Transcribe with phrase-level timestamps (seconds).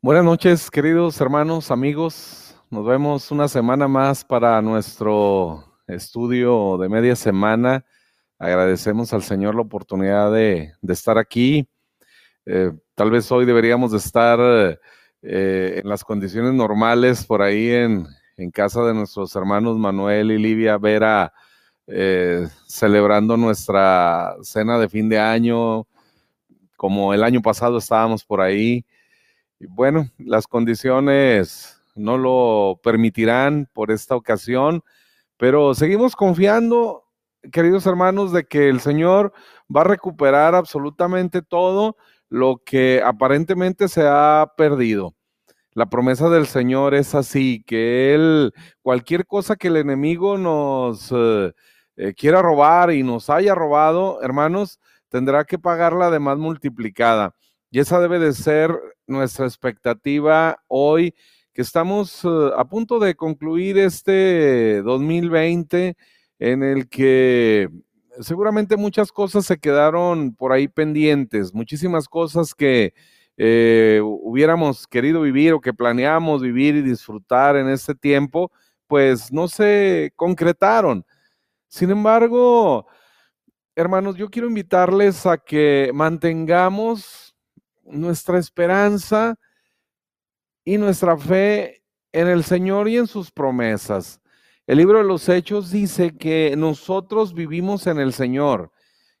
[0.00, 2.54] Buenas noches, queridos hermanos, amigos.
[2.70, 7.84] Nos vemos una semana más para nuestro estudio de media semana.
[8.38, 11.68] Agradecemos al Señor la oportunidad de, de estar aquí.
[12.46, 14.38] Eh, tal vez hoy deberíamos de estar
[15.22, 18.06] eh, en las condiciones normales por ahí en,
[18.36, 21.32] en, casa de nuestros hermanos Manuel y Livia Vera,
[21.88, 25.88] eh, celebrando nuestra cena de fin de año,
[26.76, 28.86] como el año pasado estábamos por ahí.
[29.60, 34.82] Y bueno, las condiciones no lo permitirán por esta ocasión,
[35.36, 37.04] pero seguimos confiando,
[37.52, 39.32] queridos hermanos, de que el Señor
[39.74, 41.96] va a recuperar absolutamente todo
[42.28, 45.14] lo que aparentemente se ha perdido.
[45.72, 48.52] La promesa del Señor es así, que Él,
[48.82, 51.52] cualquier cosa que el enemigo nos eh,
[51.96, 57.34] eh, quiera robar y nos haya robado, hermanos, tendrá que pagarla además multiplicada.
[57.70, 58.70] Y esa debe de ser
[59.06, 61.14] nuestra expectativa hoy,
[61.52, 65.96] que estamos uh, a punto de concluir este 2020
[66.38, 67.68] en el que
[68.20, 72.94] seguramente muchas cosas se quedaron por ahí pendientes, muchísimas cosas que
[73.36, 78.50] eh, hubiéramos querido vivir o que planeamos vivir y disfrutar en este tiempo,
[78.86, 81.04] pues no se concretaron.
[81.68, 82.86] Sin embargo,
[83.76, 87.27] hermanos, yo quiero invitarles a que mantengamos
[87.90, 89.36] nuestra esperanza
[90.64, 94.20] y nuestra fe en el Señor y en sus promesas.
[94.66, 98.70] El libro de los Hechos dice que nosotros vivimos en el Señor,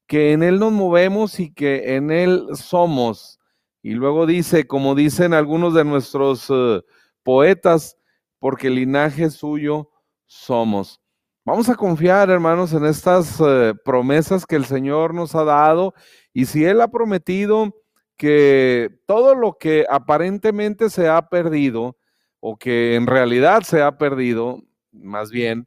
[0.06, 3.40] que en Él nos movemos y que en Él somos.
[3.82, 6.82] Y luego dice, como dicen algunos de nuestros uh,
[7.22, 7.96] poetas,
[8.38, 9.90] porque linaje suyo
[10.26, 11.00] somos.
[11.46, 15.94] Vamos a confiar, hermanos, en estas uh, promesas que el Señor nos ha dado.
[16.34, 17.74] Y si Él ha prometido
[18.18, 21.96] que todo lo que aparentemente se ha perdido,
[22.40, 25.66] o que en realidad se ha perdido, más bien,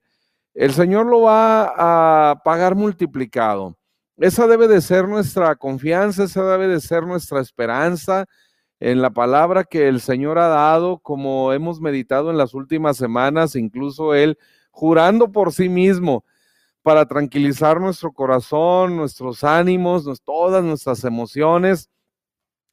[0.53, 3.78] el Señor lo va a pagar multiplicado.
[4.17, 8.25] Esa debe de ser nuestra confianza, esa debe de ser nuestra esperanza
[8.79, 13.56] en la palabra que el Señor ha dado, como hemos meditado en las últimas semanas,
[13.56, 14.38] incluso Él
[14.72, 16.25] jurando por sí mismo
[16.81, 21.89] para tranquilizar nuestro corazón, nuestros ánimos, todas nuestras emociones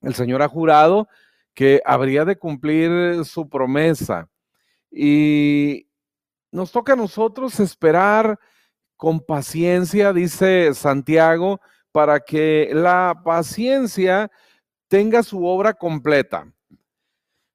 [0.02, 1.08] el Señor ha jurado
[1.54, 4.28] que habría de cumplir su promesa.
[4.90, 5.88] Y
[6.50, 8.38] nos toca a nosotros esperar
[8.96, 11.60] con paciencia, dice Santiago,
[11.92, 14.30] para que la paciencia
[14.88, 16.52] tenga su obra completa.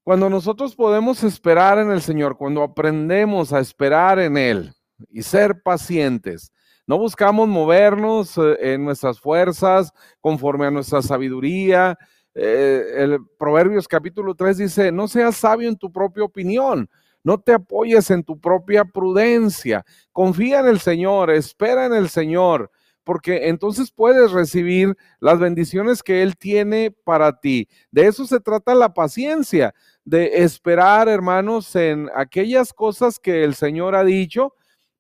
[0.03, 4.73] Cuando nosotros podemos esperar en el Señor, cuando aprendemos a esperar en Él
[5.09, 6.51] y ser pacientes,
[6.85, 11.97] no buscamos movernos eh, en nuestras fuerzas conforme a nuestra sabiduría,
[12.35, 16.89] eh, el Proverbios capítulo 3 dice, no seas sabio en tu propia opinión,
[17.23, 22.71] no te apoyes en tu propia prudencia, confía en el Señor, espera en el Señor,
[23.03, 27.67] porque entonces puedes recibir las bendiciones que Él tiene para ti.
[27.91, 29.73] De eso se trata la paciencia,
[30.05, 34.53] de esperar, hermanos, en aquellas cosas que el Señor ha dicho.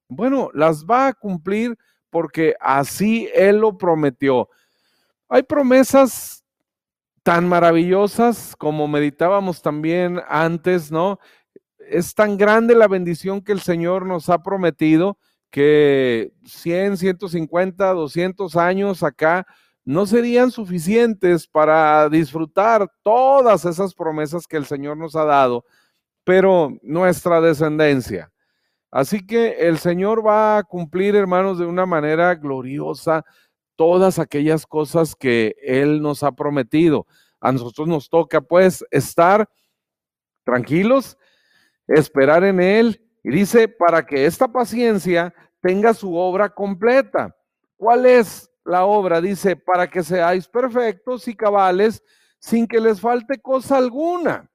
[0.07, 1.77] Bueno, las va a cumplir
[2.09, 4.49] porque así Él lo prometió.
[5.29, 6.42] Hay promesas
[7.23, 11.19] tan maravillosas como meditábamos también antes, ¿no?
[11.89, 15.17] Es tan grande la bendición que el Señor nos ha prometido
[15.49, 19.45] que 100, 150, 200 años acá
[19.85, 25.65] no serían suficientes para disfrutar todas esas promesas que el Señor nos ha dado,
[26.23, 28.31] pero nuestra descendencia.
[28.91, 33.23] Así que el Señor va a cumplir, hermanos, de una manera gloriosa
[33.83, 37.05] todas aquellas cosas que Él nos ha prometido.
[37.41, 39.49] A nosotros nos toca pues estar
[40.45, 41.17] tranquilos,
[41.85, 43.01] esperar en Él.
[43.25, 47.35] Y dice, para que esta paciencia tenga su obra completa.
[47.75, 49.19] ¿Cuál es la obra?
[49.19, 52.01] Dice, para que seáis perfectos y cabales
[52.39, 54.49] sin que les falte cosa alguna.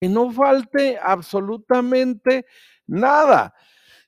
[0.00, 2.46] Que no falte absolutamente
[2.86, 3.52] nada.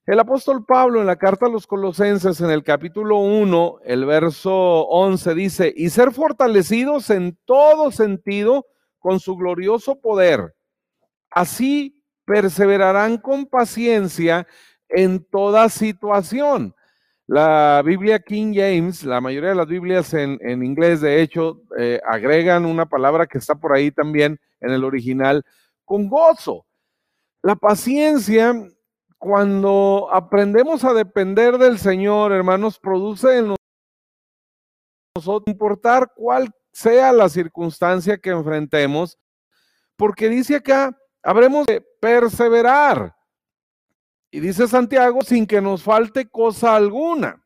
[0.04, 4.52] El apóstol Pablo en la carta a los colosenses en el capítulo 1, el verso
[4.88, 8.66] 11 dice, y ser fortalecidos en todo sentido
[8.98, 10.56] con su glorioso poder.
[11.30, 14.48] Así perseverarán con paciencia
[14.88, 16.74] en toda situación.
[17.28, 22.66] La Biblia King James, la mayoría de las Biblias en, inglés, de hecho, eh, agregan
[22.66, 25.44] una palabra que está por ahí también en el original,
[25.84, 26.66] con gozo.
[27.40, 28.52] La paciencia
[29.22, 33.54] cuando aprendemos a depender del Señor, hermanos, produce en
[35.14, 39.16] nosotros, importar cuál sea la circunstancia que enfrentemos,
[39.94, 43.14] porque dice acá, habremos de perseverar.
[44.32, 47.40] Y dice Santiago, sin que nos falte cosa alguna.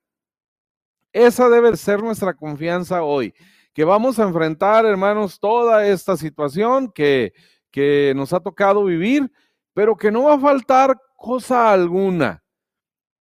[1.12, 3.34] Esa debe ser nuestra confianza hoy,
[3.74, 7.34] que vamos a enfrentar, hermanos, toda esta situación que,
[7.70, 9.30] que nos ha tocado vivir,
[9.74, 12.40] pero que no va a faltar cosa alguna.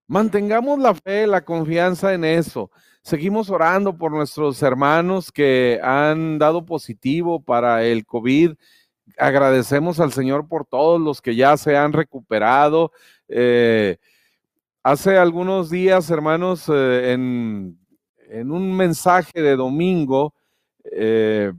[0.07, 2.69] Mantengamos la fe, la confianza en eso.
[3.01, 8.51] Seguimos orando por nuestros hermanos que han dado positivo para el COVID.
[9.17, 12.91] Agradecemos al Señor por todos los que ya se han recuperado.
[13.27, 13.97] Eh,
[14.83, 20.35] hace algunos días, hermanos, eh, en, un mensaje de domingo,
[20.91, 21.51] eh,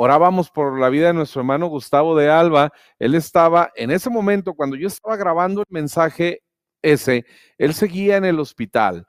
[0.00, 2.70] orábamos por la vida de nuestro hermano Gustavo de Alba.
[2.98, 6.42] Él estaba, en ese momento, cuando yo estaba grabando el mensaje
[6.82, 7.24] ese,
[7.58, 9.06] él seguía en el hospital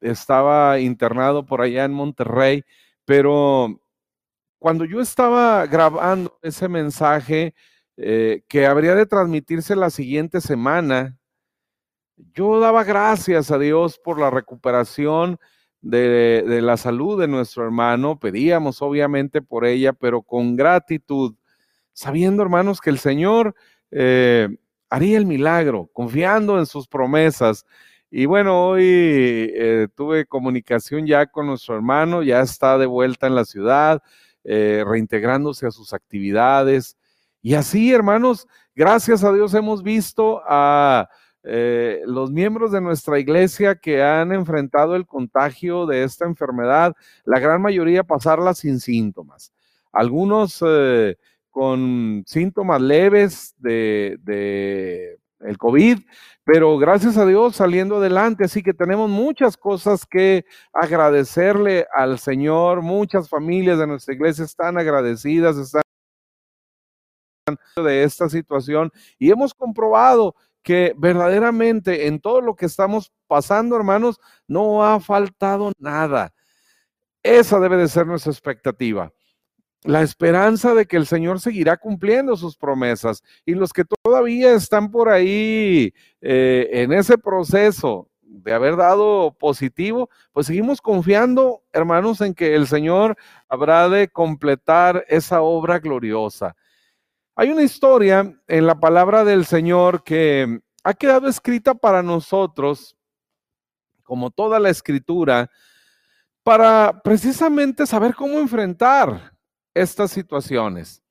[0.00, 2.64] estaba internado por allá en Monterrey,
[3.04, 3.80] pero
[4.58, 7.54] cuando yo estaba grabando ese mensaje
[7.96, 11.18] eh, que habría de transmitirse la siguiente semana,
[12.16, 15.38] yo daba gracias a Dios por la recuperación
[15.80, 21.34] de, la salud de nuestro hermano, pedíamos obviamente por ella, pero con gratitud,
[21.92, 23.54] sabiendo hermanos que el Señor
[23.90, 24.48] eh,
[24.90, 27.64] haría el milagro, confiando en sus promesas.
[28.10, 33.34] Y bueno, hoy eh, tuve comunicación ya con nuestro hermano, ya está de vuelta en
[33.34, 34.02] la ciudad,
[34.44, 36.96] eh, reintegrándose a sus actividades.
[37.42, 41.08] Y así, hermanos, gracias a Dios hemos visto a
[41.46, 46.94] eh, los miembros de nuestra iglesia que han enfrentado el contagio de esta enfermedad,
[47.24, 49.52] la gran mayoría pasarla sin síntomas.
[49.92, 50.62] Algunos
[51.50, 55.98] con síntomas leves de, de el COVID,
[56.44, 62.82] pero gracias a Dios saliendo adelante, así que tenemos muchas cosas que agradecerle al Señor,
[62.82, 65.82] muchas familias de nuestra iglesia están agradecidas, están
[67.76, 70.34] de esta situación y hemos comprobado
[70.66, 74.18] que verdaderamente en todo lo que estamos pasando, hermanos,
[74.48, 76.34] no ha faltado nada.
[77.22, 79.12] Esa debe de ser nuestra expectativa
[79.84, 83.22] la esperanza de que el Señor seguirá cumpliendo sus promesas.
[83.44, 90.10] Y los que todavía están por ahí eh, en ese proceso de haber dado positivo,
[90.32, 93.16] pues seguimos confiando, hermanos, en que el Señor
[93.48, 96.56] habrá de completar esa obra gloriosa.
[97.38, 102.96] Hay una historia en la palabra del Señor que ha quedado escrita para nosotros,
[104.04, 105.50] como toda la escritura,
[106.42, 109.34] para precisamente saber cómo enfrentar
[109.74, 111.02] estas situaciones.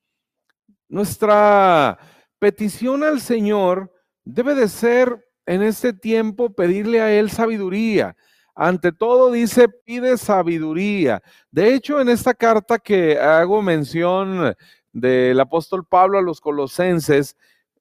[0.88, 2.00] Nuestra
[2.40, 3.94] petición al Señor
[4.24, 8.18] debe de ser en este tiempo pedirle a Él sabiduría.
[8.56, 11.22] Ante todo dice, pide sabiduría.
[11.52, 14.56] De hecho, en esta carta que hago mención
[14.96, 17.36] del apóstol Pablo a los colosenses,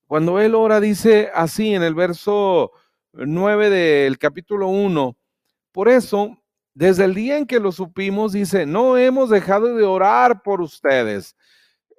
[0.09, 2.73] cuando él ora dice así en el verso
[3.13, 5.17] 9 del capítulo 1,
[5.71, 6.37] por eso
[6.75, 11.37] desde el día en que lo supimos, dice, no hemos dejado de orar por ustedes.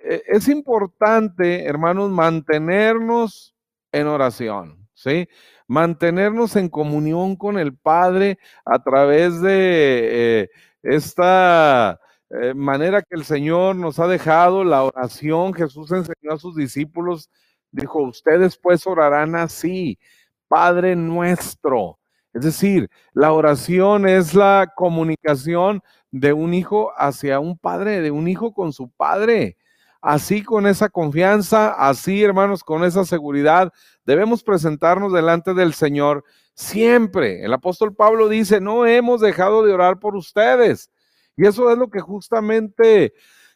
[0.03, 3.55] E, es importante, hermanos, mantenernos
[3.93, 5.29] en oración, ¿sí?
[5.65, 10.49] Mantenernos en comunión con el Padre a través de eh,
[10.83, 12.01] esta
[12.41, 15.53] eh, manera que el Señor nos ha dejado, la oración.
[15.53, 17.29] Jesús enseñó a sus discípulos,
[17.71, 19.99] dijo, ustedes pues orarán así,
[20.47, 21.99] Padre nuestro
[22.35, 28.27] es decir, la oración es la comunicación de un hijo hacia un padre, de un
[28.27, 29.55] hijo con su padre.
[30.01, 33.71] Así con esa confianza, así hermanos, con esa seguridad,
[34.05, 37.41] debemos presentarnos delante del Señor siempre.
[37.41, 40.91] El apóstol Pablo dice, no hemos dejado de orar por ustedes.
[41.37, 43.13] Y eso es lo que justamente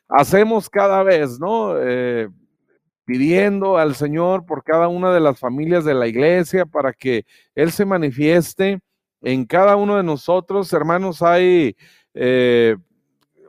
[0.08, 1.74] hacemos cada vez, ¿no?
[1.78, 2.30] Eh,
[3.06, 7.72] pidiendo al Señor por cada una de las familias de la iglesia para que Él
[7.72, 8.80] se manifieste
[9.22, 10.72] en cada uno de nosotros.
[10.74, 11.76] Hermanos, hay
[12.14, 12.76] eh,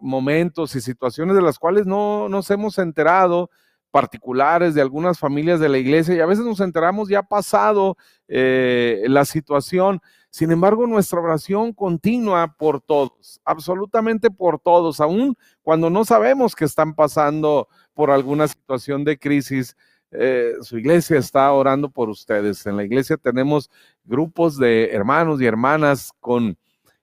[0.00, 3.50] momentos y situaciones de las cuales no nos hemos enterado
[3.90, 7.96] particulares de algunas familias de la iglesia y a veces nos enteramos ya pasado
[8.28, 10.00] eh, la situación.
[10.30, 16.64] Sin embargo, nuestra oración continua por todos, absolutamente por todos, aun cuando no sabemos que
[16.64, 19.76] están pasando por alguna situación de crisis,
[20.12, 22.64] eh, su iglesia está orando por ustedes.
[22.66, 23.70] En la iglesia tenemos
[24.04, 26.56] grupos de hermanos y hermanas con,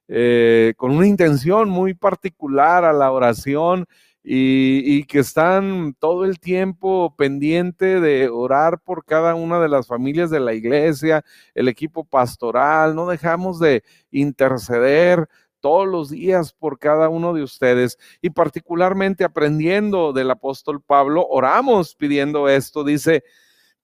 [0.07, 3.87] eh, con una intención muy particular a la oración
[4.29, 10.29] y, que están todo el tiempo pendiente de orar por cada una de las familias
[10.29, 11.23] de la iglesia,
[11.55, 12.93] el equipo pastoral.
[12.93, 15.29] No dejamos de interceder
[15.61, 21.95] todos los días por cada uno de ustedes y particularmente aprendiendo del apóstol Pablo, oramos
[21.95, 22.83] pidiendo esto.
[22.83, 23.23] Dice,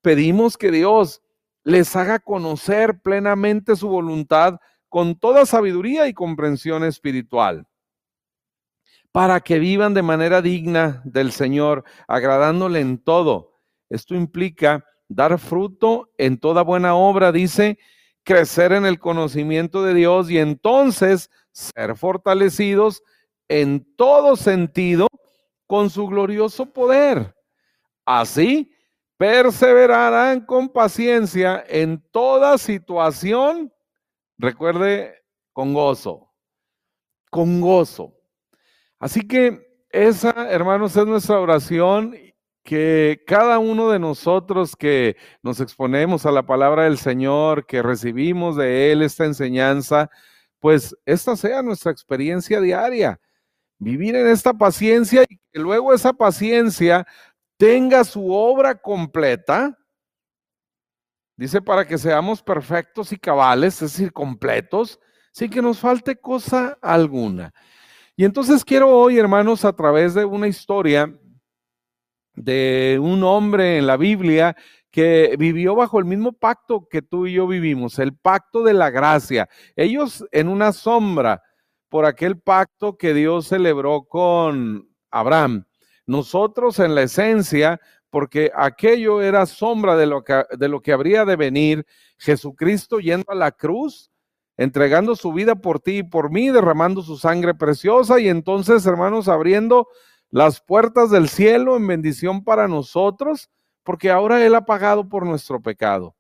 [0.01, 1.21] pedimos que Dios
[1.63, 4.59] les haga conocer plenamente su voluntad
[4.89, 7.65] con toda sabiduría y comprensión espiritual,
[9.13, 13.60] para que vivan de manera digna del Señor, agradándole en todo.
[13.89, 17.77] Esto implica dar fruto en toda buena obra, dice,
[18.24, 23.03] crecer en el conocimiento de Dios y entonces ser fortalecidos
[23.48, 25.08] en todo sentido
[25.67, 27.36] con su glorioso poder.
[28.05, 28.74] Así,
[29.17, 33.72] perseverarán con paciencia en toda situación,
[34.39, 36.34] recuerde, con gozo,
[37.29, 38.12] con gozo.
[39.03, 42.15] Así que esa, hermanos, es nuestra oración
[42.63, 48.55] que cada uno de nosotros que nos exponemos a la palabra del Señor, que recibimos
[48.55, 50.10] de Él esta enseñanza,
[50.62, 53.19] pues esta sea nuestra experiencia diaria.
[53.77, 57.05] Vivir en esta paciencia y que luego esa paciencia
[57.57, 59.77] tenga su obra completa.
[61.36, 64.98] Dice para que seamos perfectos y cabales, es decir, completos,
[65.33, 67.53] sin que nos falte cosa alguna.
[68.15, 71.12] Y entonces quiero hoy, hermanos, a través de una historia
[72.36, 74.55] de un hombre en la Biblia
[74.91, 78.91] que vivió bajo el mismo pacto que tú y yo vivimos, el pacto de la
[78.91, 79.50] gracia.
[79.75, 81.41] Ellos en una sombra
[81.89, 85.65] por aquel pacto que Dios celebró con Abraham.
[86.05, 91.25] Nosotros en la esencia, porque aquello era sombra de lo que, de lo que habría
[91.25, 91.84] de venir,
[92.20, 94.12] Jesucristo yendo a la cruz,
[94.57, 99.27] entregando su vida por ti y por mí, derramando su sangre preciosa y entonces, hermanos,
[99.27, 99.88] abriendo
[100.29, 103.50] las puertas del cielo en bendición para nosotros,
[103.83, 106.15] porque ahora Él ha pagado por nuestro pecado.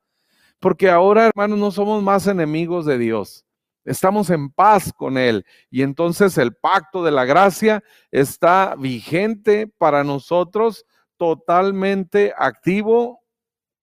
[0.59, 3.45] Porque ahora, hermanos, no somos más enemigos de Dios.
[3.85, 5.45] Estamos en paz con Él.
[5.69, 10.85] Y entonces el pacto de la gracia está vigente para nosotros,
[11.17, 13.22] totalmente activo,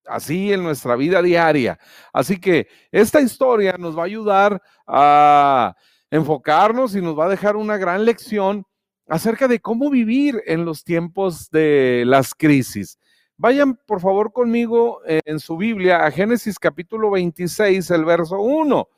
[0.06, 1.78] así en nuestra vida diaria.
[2.12, 5.76] Así que esta historia nos va a ayudar a
[6.10, 8.64] enfocarnos y nos va a dejar una gran lección
[9.08, 12.98] acerca de cómo vivir en los tiempos de las crisis.
[13.36, 18.88] Vayan por favor conmigo en su Biblia a Génesis capítulo 26, el verso 1.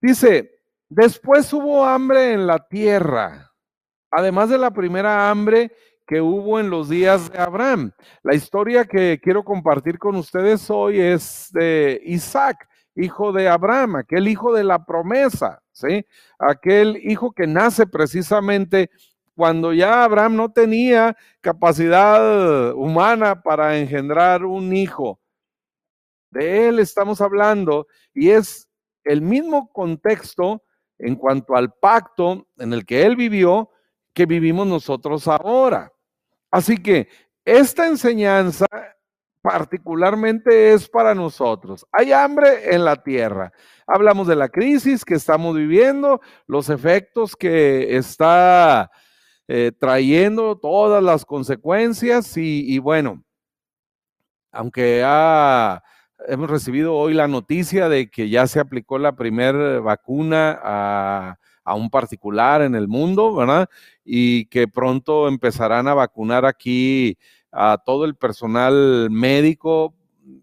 [0.00, 3.52] Dice, después hubo hambre en la tierra,
[4.10, 5.72] además de la primera hambre
[6.06, 7.92] que hubo en los días de Abraham.
[8.22, 14.28] La historia que quiero compartir con ustedes hoy es de Isaac, hijo de Abraham, aquel
[14.28, 15.62] hijo de la promesa.
[15.72, 16.06] ¿sí?
[16.38, 18.90] Aquel hijo que nace precisamente
[19.34, 25.20] cuando ya Abraham no tenía capacidad humana para engendrar un hijo.
[26.30, 28.68] De él estamos hablando y es
[29.04, 30.62] el mismo contexto
[30.98, 33.70] en cuanto al pacto en el que él vivió
[34.14, 35.92] que vivimos nosotros ahora.
[36.50, 37.08] Así que
[37.44, 38.66] esta enseñanza
[39.46, 41.86] particularmente es para nosotros.
[41.92, 43.52] Hay hambre en la tierra.
[43.86, 48.90] Hablamos de la crisis que estamos viviendo, los efectos que está
[49.46, 53.22] eh, trayendo, todas las consecuencias y, bueno,
[54.50, 55.02] aunque
[56.26, 61.74] hemos recibido hoy la noticia de que ya se aplicó la primera vacuna a, a
[61.74, 63.68] un particular en el mundo, ¿verdad?
[64.04, 67.18] Y que pronto empezarán a vacunar aquí
[67.50, 69.94] a todo el personal médico,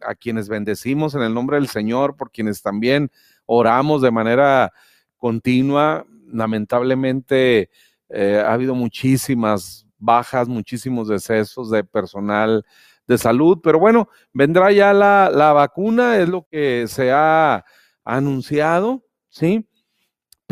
[0.05, 3.09] a quienes bendecimos en el nombre del Señor, por quienes también
[3.45, 4.73] oramos de manera
[5.15, 6.05] continua.
[6.27, 7.69] Lamentablemente
[8.09, 12.65] eh, ha habido muchísimas bajas, muchísimos decesos de personal
[13.07, 17.63] de salud, pero bueno, vendrá ya la, la vacuna, es lo que se ha
[18.03, 19.65] anunciado, ¿sí?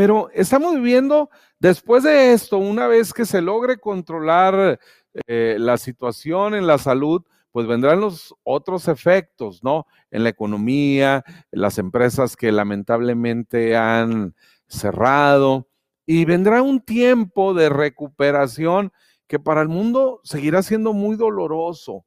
[0.01, 1.29] Pero estamos viviendo
[1.59, 4.79] después de esto, una vez que se logre controlar
[5.27, 9.85] eh, la situación en la salud, pues vendrán los otros efectos, ¿no?
[10.09, 14.33] En la economía, las empresas que lamentablemente han
[14.67, 15.67] cerrado
[16.07, 18.91] y vendrá un tiempo de recuperación
[19.27, 22.05] que para el mundo seguirá siendo muy doloroso.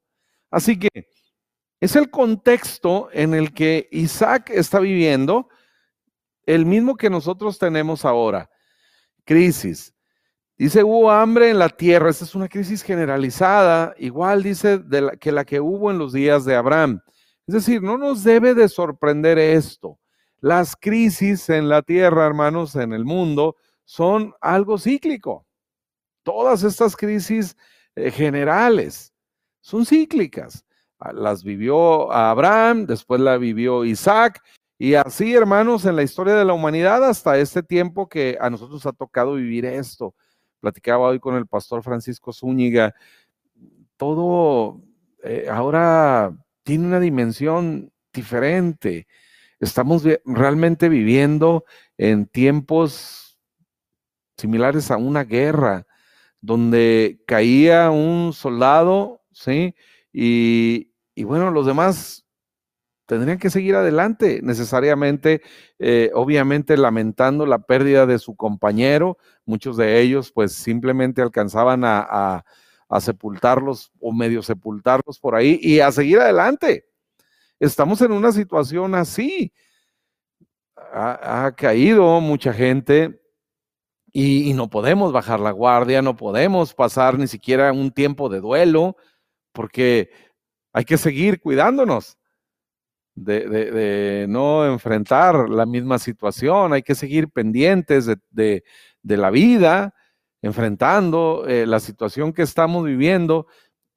[0.51, 0.89] Así que
[1.79, 5.49] es el contexto en el que Isaac está viviendo,
[6.47, 8.51] el mismo que nosotros tenemos ahora.
[9.25, 9.95] Crisis,
[10.57, 12.11] Dice, hubo hambre en la tierra.
[12.11, 14.81] Esta es una crisis generalizada, igual dice
[15.21, 17.01] que la que hubo en los días de Abraham.
[17.47, 19.99] Es decir, no nos debe de sorprender esto.
[20.41, 25.45] Las crisis en la tierra, hermanos, en el mundo, son algo cíclico.
[26.23, 27.57] Todas estas crisis
[27.97, 29.13] eh, generales
[29.61, 30.65] son cíclicas.
[31.01, 34.41] Ah, las vivió Abraham, después la vivió Isaac
[34.79, 38.85] Y así, hermanos, en la historia de la humanidad, hasta este tiempo que a nosotros
[38.87, 40.15] ha tocado vivir esto.
[40.61, 42.95] Platicaba hoy con el pastor Francisco Zúñiga.
[43.97, 44.83] Todo
[45.23, 49.07] eh, ahora tiene una dimensión diferente.
[49.61, 51.65] Estamos realmente viviendo
[51.97, 53.39] en tiempos
[54.37, 55.87] similares a una guerra,
[56.41, 59.75] donde caía un soldado, ¿sí?
[60.13, 62.24] Y, y bueno, los demás
[63.07, 65.43] tendrían que seguir adelante, necesariamente,
[65.79, 69.19] eh, obviamente lamentando la pérdida de su compañero.
[69.45, 72.45] Muchos de ellos pues simplemente alcanzaban a,
[73.01, 76.87] sepultarlos o medio sepultarlos por ahí y a seguir adelante.
[77.59, 79.53] Estamos en una situación así.
[80.93, 83.21] Ha, caído mucha gente
[84.13, 88.41] y, y, no podemos bajar la guardia, no podemos pasar ni siquiera un tiempo de
[88.41, 88.97] duelo,
[89.51, 90.11] porque
[90.73, 92.17] hay que seguir cuidándonos
[93.15, 98.65] de, no enfrentar la misma situación, hay que seguir pendientes de,
[99.03, 99.95] la vida,
[100.43, 103.47] enfrentando eh, la situación que estamos viviendo.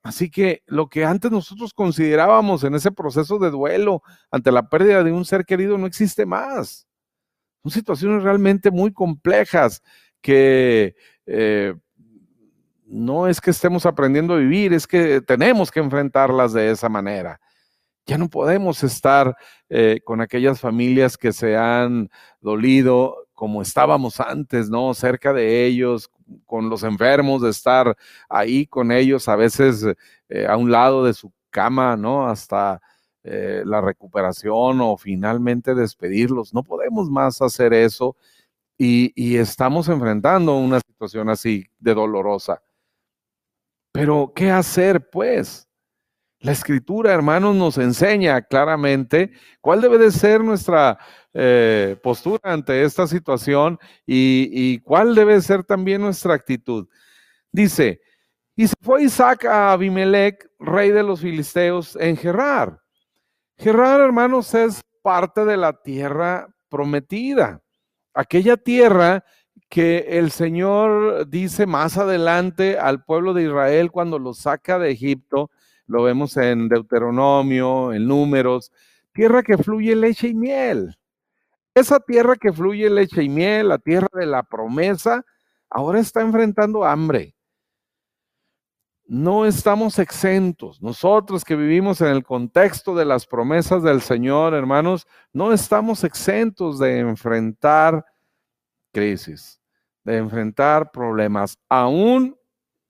[0.04, 5.04] Así que lo que antes nosotros considerábamos en ese proceso de duelo ante la pérdida
[5.04, 6.88] de un ser querido no existe más.
[7.64, 9.82] Son situaciones realmente muy complejas
[10.22, 10.96] que
[11.26, 11.74] eh,
[12.86, 17.40] no es que estemos aprendiendo a vivir, es que tenemos que enfrentarlas de esa manera.
[18.08, 19.36] Ya no podemos estar
[19.68, 22.10] eh, con aquellas familias que se han
[22.40, 24.94] dolido como estábamos antes, ¿no?
[24.94, 26.10] Cerca de ellos,
[26.46, 27.96] con los enfermos, de estar
[28.30, 29.86] ahí con ellos, a veces
[30.30, 32.28] eh, a un lado de su cama, ¿no?
[32.28, 32.82] Hasta
[33.24, 36.54] eh, la recuperación o finalmente despedirlos.
[36.54, 38.16] No podemos más hacer eso
[38.78, 42.64] y, y estamos enfrentando una situación así de dolorosa.
[43.92, 45.67] Pero, ¿qué hacer, pues?
[46.40, 51.00] La escritura, hermanos, nos enseña claramente cuál debe de ser nuestra
[51.34, 56.88] eh, postura ante esta situación y, cuál debe ser también nuestra actitud.
[57.52, 58.02] Dice,
[58.56, 62.82] y se fue Isaac a Abimelech, rey de los filisteos, en Gerar.
[63.58, 67.64] Gerar, hermanos, es parte de la tierra prometida.
[68.14, 69.24] Aquella tierra
[69.70, 75.50] que el Señor dice más adelante al pueblo de Israel cuando lo saca de Egipto,
[75.88, 78.72] lo vemos en Deuteronomio, en números,
[79.14, 80.98] tierra que fluye leche y miel.
[81.74, 85.26] Esa tierra que fluye leche y miel, la tierra de la promesa,
[85.70, 87.34] ahora está enfrentando hambre.
[89.06, 90.82] No estamos exentos.
[90.82, 96.78] Nosotros que vivimos en el contexto de las promesas del Señor, hermanos, no estamos exentos
[96.78, 98.06] de enfrentar
[98.92, 99.62] crisis,
[100.04, 102.38] de enfrentar problemas, aún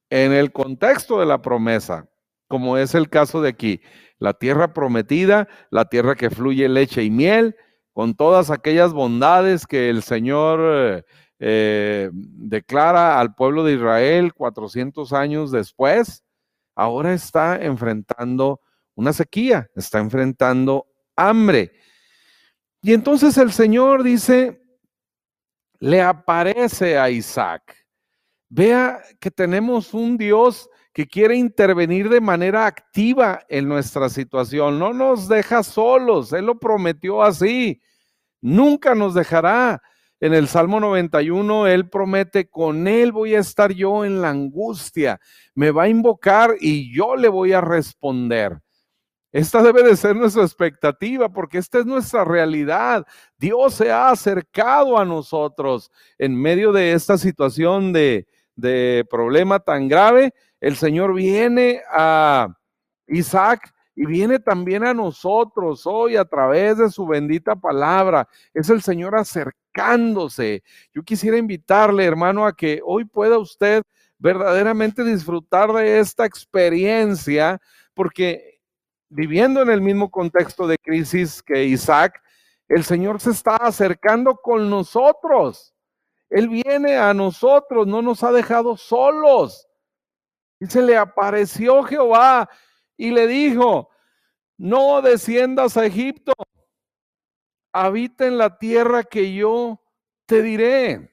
[0.10, 2.08] en el contexto de la promesa
[2.48, 3.82] como es el caso de aquí,
[4.20, 7.56] la tierra prometida, la tierra que fluye leche y miel,
[7.94, 11.04] con todas aquellas bondades que el Señor eh,
[11.40, 16.24] eh, declara al pueblo de Israel 400 años después,
[16.76, 18.62] ahora está enfrentando
[18.96, 21.72] una sequía, está enfrentando hambre.
[22.82, 24.62] Y entonces el Señor dice,
[25.80, 27.76] le aparece a Isaac.
[28.50, 34.80] Vea que tenemos un Dios que quiere intervenir de manera activa en nuestra situación.
[34.80, 37.80] No nos deja solos, Él lo prometió así.
[38.42, 39.80] Nunca nos dejará.
[40.20, 45.20] En el Salmo 91, Él promete, con Él voy a estar yo en la angustia.
[45.54, 48.60] Me va a invocar y yo le voy a responder.
[49.32, 53.06] Esta debe de ser nuestra expectativa porque esta es nuestra realidad.
[53.38, 59.88] Dios se ha acercado a nosotros en medio de esta situación de, de problema tan
[59.88, 62.48] grave el Señor viene a
[63.08, 68.28] Isaac y viene también a nosotros hoy a través de su bendita palabra.
[68.54, 70.64] Es el Señor acercándose.
[70.94, 73.82] Yo quisiera invitarle, hermano, a que hoy pueda usted
[74.20, 77.60] verdaderamente disfrutar de esta experiencia,
[77.94, 78.60] porque
[79.10, 82.22] viviendo en el mismo contexto de crisis que Isaac,
[82.68, 85.74] el Señor se está acercando con nosotros.
[86.30, 89.67] Él viene a nosotros, no nos ha dejado solos.
[90.60, 92.50] Y se le apareció Jehová
[92.96, 93.90] y le dijo,
[94.58, 96.34] no desciendas a Egipto,
[97.72, 99.82] habita en la tierra que yo
[100.26, 101.12] te diré.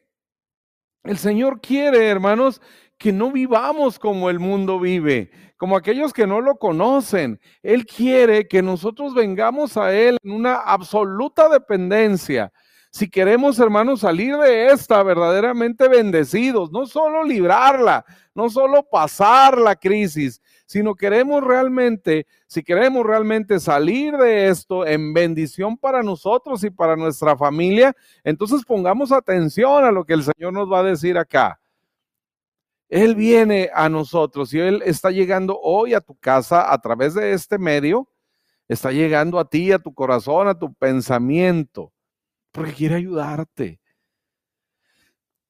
[1.02, 2.62] El Señor quiere, hermanos,
[2.96, 7.38] que no vivamos como el mundo vive, como aquellos que no lo conocen.
[7.62, 12.50] Él quiere que nosotros vengamos a Él en una absoluta dependencia
[12.94, 18.04] si queremos, hermanos, salir de esta verdaderamente bendecidos, no solo librarla,
[18.36, 25.12] no solo pasar la crisis, sino queremos realmente, si queremos realmente salir de esto en
[25.12, 30.52] bendición para nosotros y para nuestra familia, entonces pongamos atención a lo que el Señor
[30.52, 31.58] nos va a decir acá.
[32.88, 37.32] Él viene a nosotros y Él está llegando hoy a tu casa a través de
[37.32, 38.08] este medio,
[38.68, 41.90] está llegando a ti, a tu corazón, a tu pensamiento,
[42.54, 43.80] porque quiere ayudarte.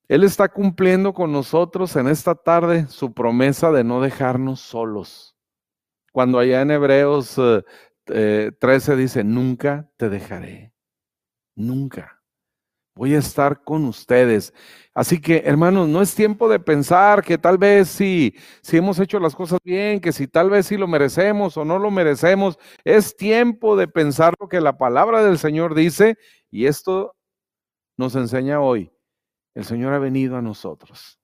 [0.08, 5.36] Él está cumpliendo con nosotros en esta tarde su promesa de no dejarnos solos.
[6.12, 7.34] Cuando allá en Hebreos
[8.06, 10.72] 13 eh, dice, nunca te dejaré,
[11.54, 12.22] nunca.
[12.96, 14.54] Voy a estar con ustedes.
[14.94, 19.18] Así que, hermanos, no es tiempo de pensar que tal vez si, si hemos hecho
[19.18, 22.56] las cosas bien, que si tal vez si lo merecemos o no lo merecemos.
[22.84, 26.16] Es tiempo de pensar lo que la palabra del Señor dice
[26.54, 27.16] y esto
[27.96, 28.92] nos enseña hoy
[29.54, 31.18] el Señor ha venido a nosotros.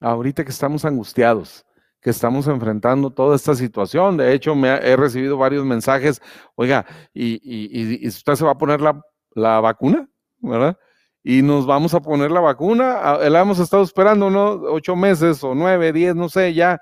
[0.00, 1.64] Ahorita que estamos angustiados,
[2.00, 6.20] que estamos enfrentando toda esta situación, de hecho me he recibido varios mensajes,
[6.56, 10.08] oiga, ¿y, usted se va a poner la, vacuna?
[10.38, 10.76] ¿Verdad?
[11.22, 14.50] Y nos vamos a poner la vacuna, ah, la hemos estado esperando, ¿no?
[14.50, 16.80] Ocho meses o nueve, diez, no sé, ya.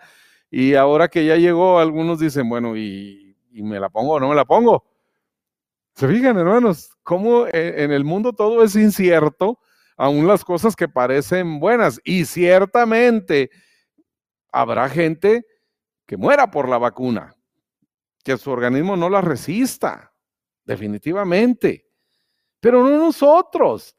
[0.50, 4.30] Y ahora que ya llegó, algunos dicen, bueno, ¿y, y me la pongo o no
[4.30, 4.93] me la pongo?
[5.94, 9.61] Se fijan, hermanos, cómo en el mundo todo es incierto
[9.96, 12.00] aún las cosas que parecen buenas.
[12.04, 13.50] Y ciertamente
[14.50, 15.46] habrá gente
[16.07, 17.35] que muera por la vacuna,
[18.24, 20.12] que su organismo no la resista,
[20.64, 21.87] definitivamente.
[22.61, 23.96] Pero no nosotros.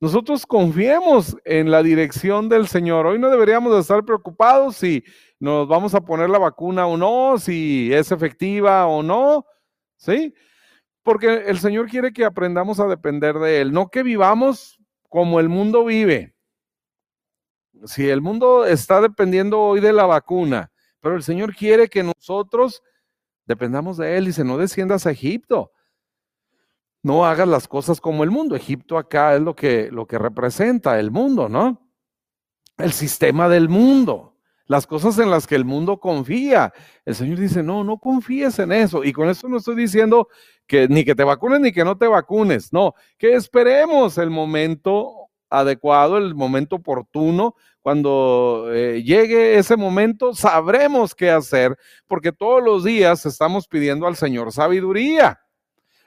[0.00, 3.06] Nosotros confiemos en la dirección del Señor.
[3.06, 5.02] Hoy no deberíamos estar preocupados si
[5.40, 9.44] nos vamos a poner la vacuna o no, si es efectiva o no,
[9.96, 10.34] ¿sí?
[11.08, 15.48] Porque el Señor quiere que aprendamos a depender de Él, no que vivamos como el
[15.48, 16.34] mundo vive.
[17.86, 22.82] Si el mundo está dependiendo hoy de la vacuna, pero el Señor quiere que nosotros
[23.46, 25.72] dependamos de Él y se no desciendas a Egipto.
[27.02, 28.54] No hagas las cosas como el mundo.
[28.54, 31.90] Egipto acá es lo que, lo que representa el mundo, ¿no?
[32.76, 36.72] El sistema del mundo las cosas en las que el mundo confía.
[37.04, 39.02] El Señor dice, no, no confíes en eso.
[39.02, 40.28] Y con esto no estoy diciendo
[40.68, 45.28] que ni que te vacunes ni que no te vacunes, no, que esperemos el momento
[45.50, 47.56] adecuado, el momento oportuno.
[47.80, 51.76] Cuando eh, llegue ese momento, sabremos qué hacer,
[52.06, 55.40] porque todos los días estamos pidiendo al Señor sabiduría.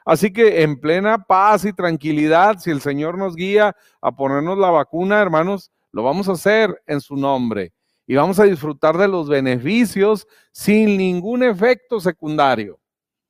[0.06, 4.70] Así que en plena paz y tranquilidad, si el Señor nos guía a ponernos la
[4.70, 7.74] vacuna, hermanos, lo vamos a hacer en su nombre
[8.08, 12.80] y vamos a disfrutar de los beneficios sin ningún efecto secundario.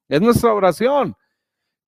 [0.07, 1.15] Es nuestra oración,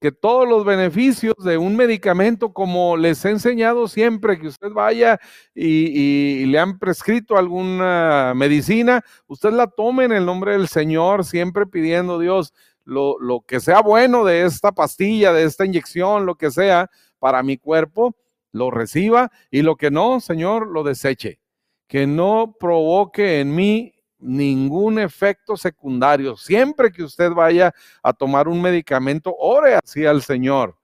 [0.03, 5.17] que todos los beneficios de un medicamento, como les he enseñado siempre, que usted vaya
[5.55, 11.65] y, le han prescrito alguna medicina, usted la tome en el nombre del Señor, siempre
[11.65, 16.51] pidiendo Dios lo, lo que sea bueno de esta pastilla, de esta inyección, lo que
[16.51, 18.13] sea para mi cuerpo,
[18.51, 21.39] lo reciba y lo que no, Señor, lo deseche.
[21.87, 23.92] Que no provoque en mí
[24.23, 26.35] ningún efecto secundario.
[26.35, 30.77] Siempre que usted vaya a tomar un medicamento, ore así al Señor.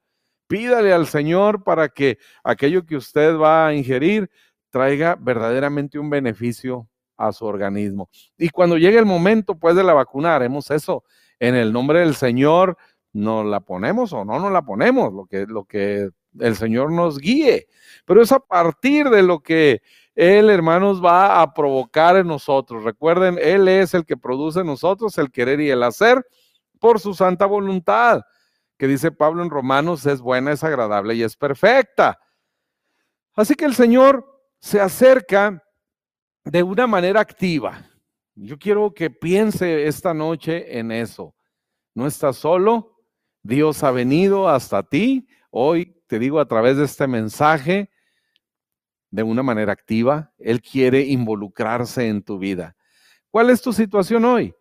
[0.47, 4.29] Pídale al Señor para que aquello que usted va a ingerir
[4.69, 8.09] traiga verdaderamente un beneficio a su organismo.
[8.37, 11.03] Y cuando llegue el momento, pues, de la vacuna, haremos eso.
[11.39, 12.77] En el nombre del Señor,
[13.13, 17.19] nos la ponemos o no nos la ponemos, lo que, lo que el Señor nos
[17.19, 17.67] guíe.
[18.05, 19.81] Pero es a partir de lo que
[20.21, 22.83] él, hermanos, va a provocar en nosotros.
[22.83, 26.27] Recuerden, Él es el que produce en nosotros el querer y el hacer
[26.77, 28.23] por su santa voluntad,
[28.77, 32.19] que dice Pablo en Romanos, es buena, es agradable y es perfecta.
[33.33, 34.25] Así que el Señor
[34.59, 35.63] se acerca
[36.43, 37.85] de una manera activa.
[38.35, 41.33] Yo quiero que piense esta noche en eso.
[41.95, 42.97] No estás solo,
[43.41, 45.29] Dios ha venido hasta ti.
[45.49, 47.89] Hoy te digo a través de este mensaje,
[49.11, 50.31] de una manera activa.
[50.37, 52.75] Él quiere involucrarse en tu vida.
[53.31, 54.53] ¿Cuál es tu situación hoy?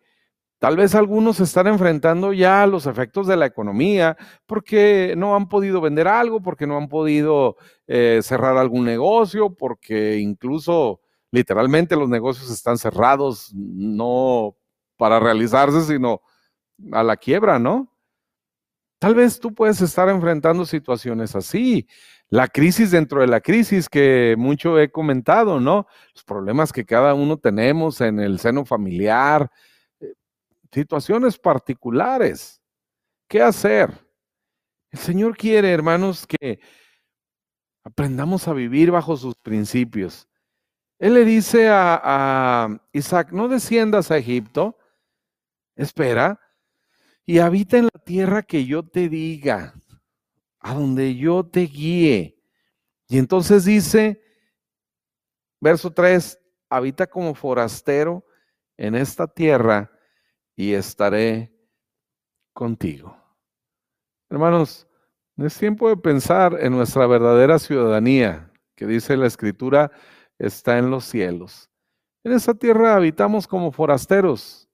[0.59, 5.79] Tal vez algunos están enfrentando ya los efectos de la economía porque no han podido
[5.79, 7.55] vender algo, porque no han podido
[7.87, 10.99] eh, cerrar algún negocio, porque incluso
[11.31, 14.57] literalmente los negocios están cerrados, no
[14.97, 16.21] para realizarse, sino
[16.91, 17.89] a la quiebra, ¿no?
[18.99, 21.87] Tal vez tú puedes estar enfrentando situaciones así
[22.29, 25.87] la crisis dentro de la crisis que mucho he comentado, ¿no?
[26.13, 29.49] Los problemas que cada uno tenemos en el seno familiar,
[29.99, 30.13] eh,
[30.71, 32.61] situaciones particulares.
[33.27, 33.91] ¿Qué hacer?
[34.91, 36.59] El Señor quiere, hermanos, que
[37.83, 40.27] aprendamos a vivir bajo sus principios.
[40.99, 44.77] Él le dice a, a Isaac, no desciendas a Egipto,
[45.75, 46.39] espera,
[47.25, 49.78] y habita en la tierra que yo te diga,
[50.59, 52.37] a donde yo te guíe.
[53.07, 54.21] Y entonces dice,
[55.59, 58.25] verso 3, habita como forastero
[58.77, 59.91] en esta tierra
[60.55, 61.51] y estaré
[62.53, 63.17] contigo.
[64.29, 64.87] Hermanos,
[65.37, 69.91] es tiempo de pensar en nuestra verdadera ciudadanía, que dice la escritura,
[70.37, 71.69] está en los cielos.
[72.23, 74.67] En esa tierra habitamos como forasteros.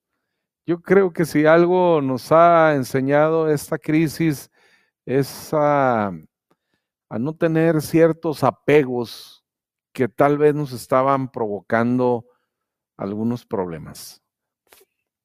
[0.65, 4.49] Yo creo que si algo nos ha enseñado esta crisis
[5.05, 6.07] es a,
[7.09, 9.45] a no tener ciertos apegos
[9.93, 12.25] que tal vez nos estaban provocando
[12.97, 14.21] algunos problemas,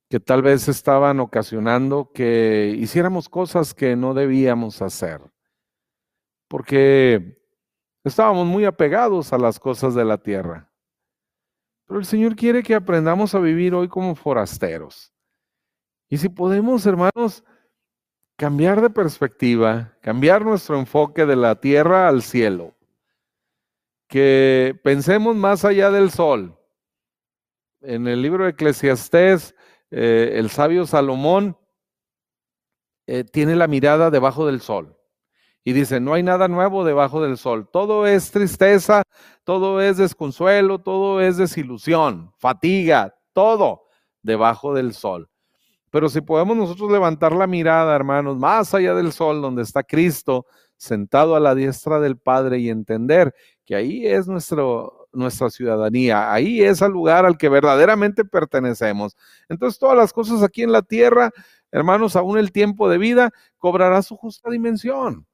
[0.08, 5.20] que tal vez estaban ocasionando que hiciéramos cosas que no debíamos hacer,
[6.48, 7.40] porque
[8.04, 10.70] estábamos muy apegados a las cosas de la tierra.
[11.86, 15.12] Pero el Señor quiere que aprendamos a vivir hoy como forasteros.
[16.08, 17.42] Y si podemos, hermanos,
[18.40, 22.74] cambiar de perspectiva, cambiar nuestro enfoque de la tierra al cielo,
[24.08, 26.58] que pensemos más allá del sol.
[27.82, 29.54] En el libro de Eclesiastés,
[29.90, 31.58] eh, el sabio Salomón
[33.06, 34.96] eh, tiene la mirada debajo del sol
[35.62, 37.68] y dice, no hay nada nuevo debajo del sol.
[37.70, 39.02] Todo es tristeza,
[39.44, 43.82] todo es desconsuelo, todo es desilusión, fatiga, todo
[44.22, 45.29] debajo del sol.
[45.90, 50.46] Pero si podemos nosotros levantar la mirada, hermanos, más allá del sol, donde está Cristo
[50.76, 53.34] sentado a la diestra del Padre y entender
[53.66, 59.16] que ahí es nuestro, nuestra ciudadanía, ahí es el lugar al que verdaderamente pertenecemos.
[59.48, 61.30] Entonces todas las cosas aquí en la tierra,
[61.72, 65.26] hermanos, aún el tiempo de vida cobrará su justa dimensión.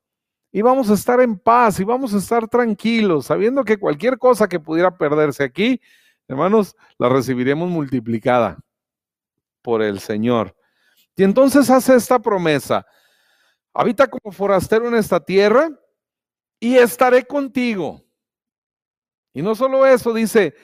[0.52, 4.48] Y vamos a estar en paz y vamos a estar tranquilos, sabiendo que cualquier cosa
[4.48, 5.80] que pudiera perderse aquí,
[6.28, 8.58] hermanos, la recibiremos multiplicada
[9.66, 10.54] por el Señor.
[11.16, 12.86] Y entonces hace esta promesa,
[13.74, 15.70] habita como forastero en esta tierra
[16.60, 18.06] y estaré contigo
[19.36, 20.54] y no solo eso, dice,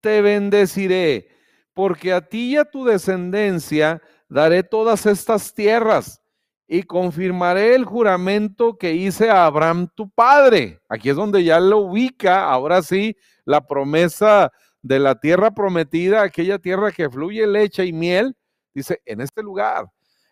[0.00, 1.28] te bendeciré,
[1.74, 6.22] porque a ti y a tu descendencia daré todas estas tierras
[6.66, 10.80] y confirmaré el juramento que hice a Abraham tu padre.
[10.88, 16.58] Aquí es donde ya lo ubica, ahora sí, la promesa de la tierra prometida, aquella
[16.58, 18.34] tierra que fluye leche y miel.
[18.74, 19.90] Dice, en este lugar,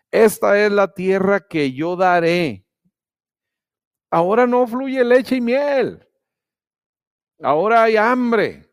[0.09, 2.65] esta es la tierra que yo daré.
[4.09, 6.05] Ahora no fluye leche y miel.
[7.41, 8.69] Ahora hay hambre,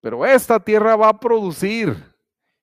[0.00, 1.96] pero esta tierra va a producir.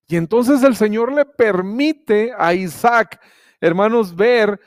[0.08, 3.22] Y entonces el Señor le permite a Isaac,
[3.62, 4.60] hermanos, ver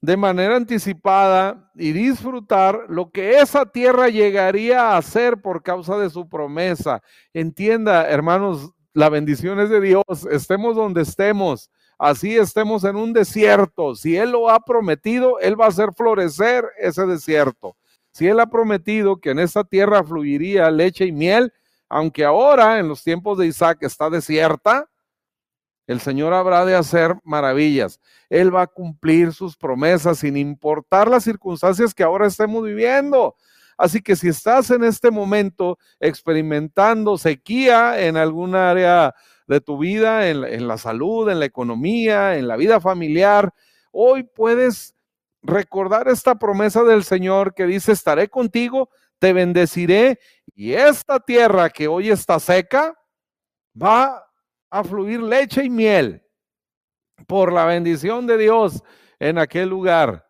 [0.00, 6.08] de manera anticipada y disfrutar lo que esa tierra llegaría a hacer por causa de
[6.08, 7.02] su promesa.
[7.32, 13.94] Entienda, hermanos, la bendición es de Dios, estemos donde estemos, así estemos en un desierto.
[13.94, 17.76] Si Él lo ha prometido, Él va a hacer florecer ese desierto.
[18.10, 21.52] Si Él ha prometido que en esta tierra fluiría leche y miel,
[21.88, 24.90] aunque ahora en los tiempos de Isaac está desierta,
[25.86, 28.00] el Señor habrá de hacer maravillas.
[28.28, 33.36] Él va a cumplir sus promesas sin importar las circunstancias que ahora estemos viviendo.
[33.78, 39.14] Así que si estás en este momento experimentando sequía en algún área
[39.46, 43.54] de tu vida, en, en la salud, en la economía, en la vida familiar,
[43.92, 44.94] hoy puedes
[45.42, 50.18] recordar esta promesa del Señor que dice, estaré contigo, te bendeciré
[50.54, 52.98] y esta tierra que hoy está seca
[53.80, 54.28] va
[54.70, 56.22] a fluir leche y miel
[57.26, 58.82] por la bendición de Dios
[59.18, 60.28] en aquel lugar.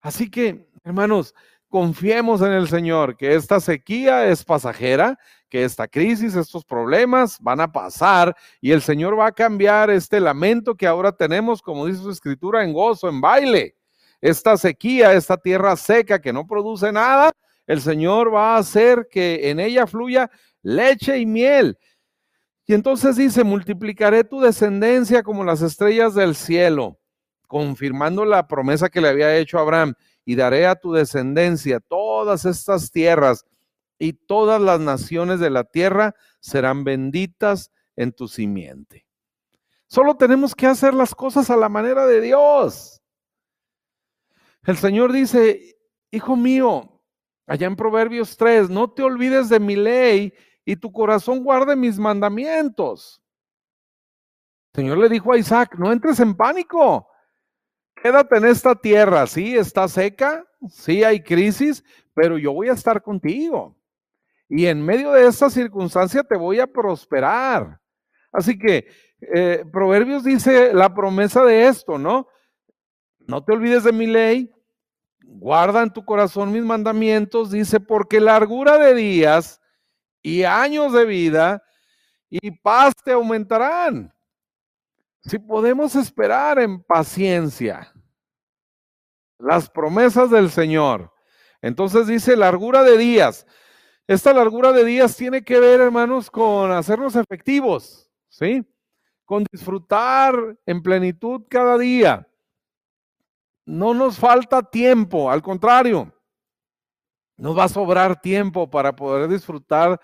[0.00, 1.34] Así que, hermanos,
[1.68, 7.60] confiemos en el Señor, que esta sequía es pasajera, que esta crisis, estos problemas van
[7.60, 12.02] a pasar y el Señor va a cambiar este lamento que ahora tenemos, como dice
[12.02, 13.74] su escritura, en gozo, en baile
[14.20, 17.32] esta sequía, esta tierra seca que no produce nada,
[17.66, 20.30] el Señor va a hacer que en ella fluya
[20.62, 21.78] leche y miel.
[22.66, 26.98] Y entonces dice, multiplicaré tu descendencia como las estrellas del cielo,
[27.46, 29.94] confirmando la promesa que le había hecho a Abraham,
[30.28, 33.46] y daré a tu descendencia todas estas tierras,
[33.98, 39.06] y todas las naciones de la tierra serán benditas en tu simiente.
[39.86, 43.02] Solo tenemos que hacer las cosas a la manera de Dios.
[44.64, 45.78] El Señor dice,
[46.10, 47.02] hijo mío,
[47.46, 51.98] allá en Proverbios 3, no te olvides de mi ley y tu corazón guarde mis
[51.98, 53.22] mandamientos.
[54.74, 57.08] El Señor le dijo a Isaac, no entres en pánico,
[58.02, 61.84] quédate en esta tierra, sí, está seca, sí hay crisis,
[62.14, 63.76] pero yo voy a estar contigo.
[64.50, 67.78] y en medio de esta circunstancia te voy a prosperar.
[68.32, 68.88] Así que
[69.20, 72.28] eh, Proverbios dice la promesa de esto, ¿no?
[73.26, 74.50] No te olvides de mi ley,
[75.22, 79.60] guarda en tu corazón mis mandamientos, dice, porque largura de días
[80.22, 81.62] y años de vida
[82.30, 84.12] y paz te aumentarán.
[85.28, 87.92] Si podemos esperar en paciencia
[89.38, 91.12] las promesas del Señor,
[91.60, 93.46] entonces dice largura de días.
[94.06, 98.64] Esta largura de días tiene que ver, hermanos, con hacernos efectivos, ¿sí?
[99.26, 102.26] Con disfrutar en plenitud cada día.
[103.66, 106.10] No nos falta tiempo, al contrario,
[107.36, 110.00] nos va a sobrar tiempo para poder disfrutar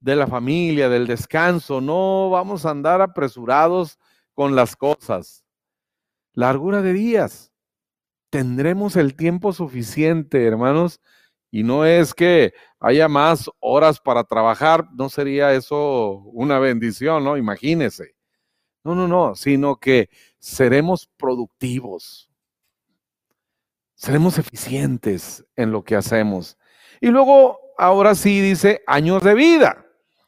[0.00, 1.82] de la familia, del descanso.
[1.82, 3.98] No vamos a andar apresurados
[4.34, 5.44] con las cosas.
[6.32, 7.52] Largura de días.
[8.30, 11.00] Tendremos el tiempo suficiente, hermanos,
[11.50, 17.36] y no es que haya más horas para trabajar, no sería eso una bendición, ¿no?
[17.36, 18.16] Imagínese.
[18.82, 22.28] No, no, no, sino que seremos productivos,
[23.94, 26.58] seremos eficientes en lo que hacemos.
[27.00, 29.86] Y luego, ahora sí dice años de vida.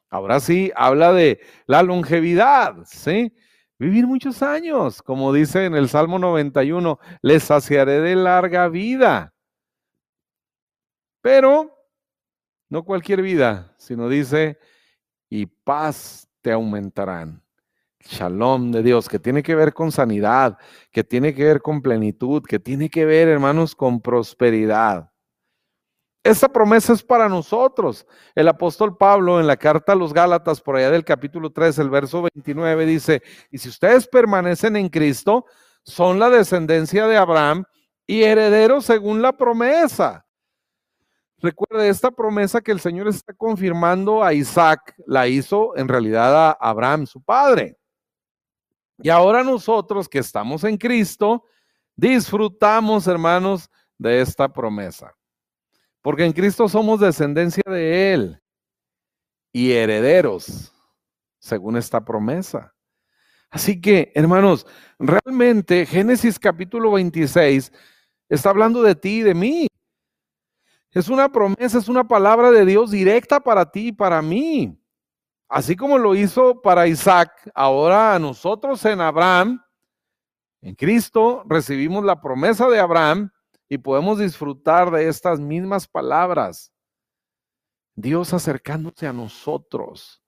[0.09, 3.35] Ahora sí habla de la longevidad, ¿sí?
[3.79, 9.35] Vivir muchos años, como dice en el Salmo 91, les saciaré de larga vida.
[11.21, 11.77] Pero
[12.69, 14.59] no cualquier vida, sino dice,
[15.29, 17.47] y paz te aumentarán
[18.07, 20.59] shalom de Dios, que tiene que ver con sanidad,
[20.91, 25.11] que tiene que ver con plenitud, que tiene que ver, hermanos, con prosperidad.
[26.27, 28.05] Esta promesa es para nosotros.
[28.35, 31.89] El apóstol Pablo en la carta a los Gálatas, por allá del capítulo 3, el
[31.89, 35.45] verso 29, dice, y si ustedes permanecen en Cristo,
[35.85, 37.65] son la descendencia de Abraham
[38.09, 40.27] y herederos según la promesa.
[41.39, 46.51] Recuerde, esta promesa que el Señor está confirmando a Isaac, la hizo en realidad a
[46.59, 47.79] Abraham, su padre.
[48.99, 51.45] Y ahora nosotros que estamos en Cristo,
[51.95, 55.15] disfrutamos, hermanos, de esta promesa.
[56.07, 58.41] Porque en Cristo somos descendencia de Él
[59.53, 60.73] y herederos,
[61.41, 62.73] según esta promesa.
[63.51, 64.69] Así que, hermanos,
[65.01, 67.73] realmente Génesis capítulo 26
[68.29, 69.67] está hablando de ti y de mí.
[70.93, 74.81] Es una promesa, es una palabra de Dios directa para ti y para mí.
[75.49, 79.61] Así como lo hizo para Isaac, ahora nosotros en Abraham,
[80.61, 83.33] en Cristo, recibimos la promesa de Abraham
[83.69, 86.73] y podemos disfrutar de estas mismas palabras.
[87.95, 90.23] Dios acercándose a nosotros,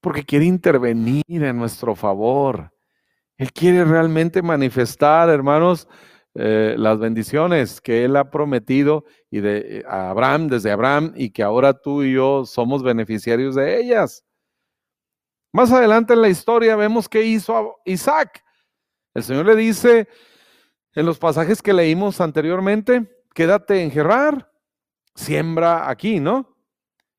[0.00, 2.72] porque quiere intervenir en nuestro favor.
[3.36, 5.88] Él quiere realmente manifestar, hermanos,
[6.34, 11.30] eh, las bendiciones que Él ha prometido y de, eh, a Abraham, desde Abraham, y
[11.30, 14.24] que ahora tú y yo somos beneficiarios de ellas.
[15.52, 18.44] Más adelante en la historia vemos qué hizo Isaac.
[19.14, 20.08] El Señor le dice
[20.96, 24.50] en los pasajes que leímos anteriormente, quédate en Gerar,
[25.14, 26.56] siembra aquí, ¿no?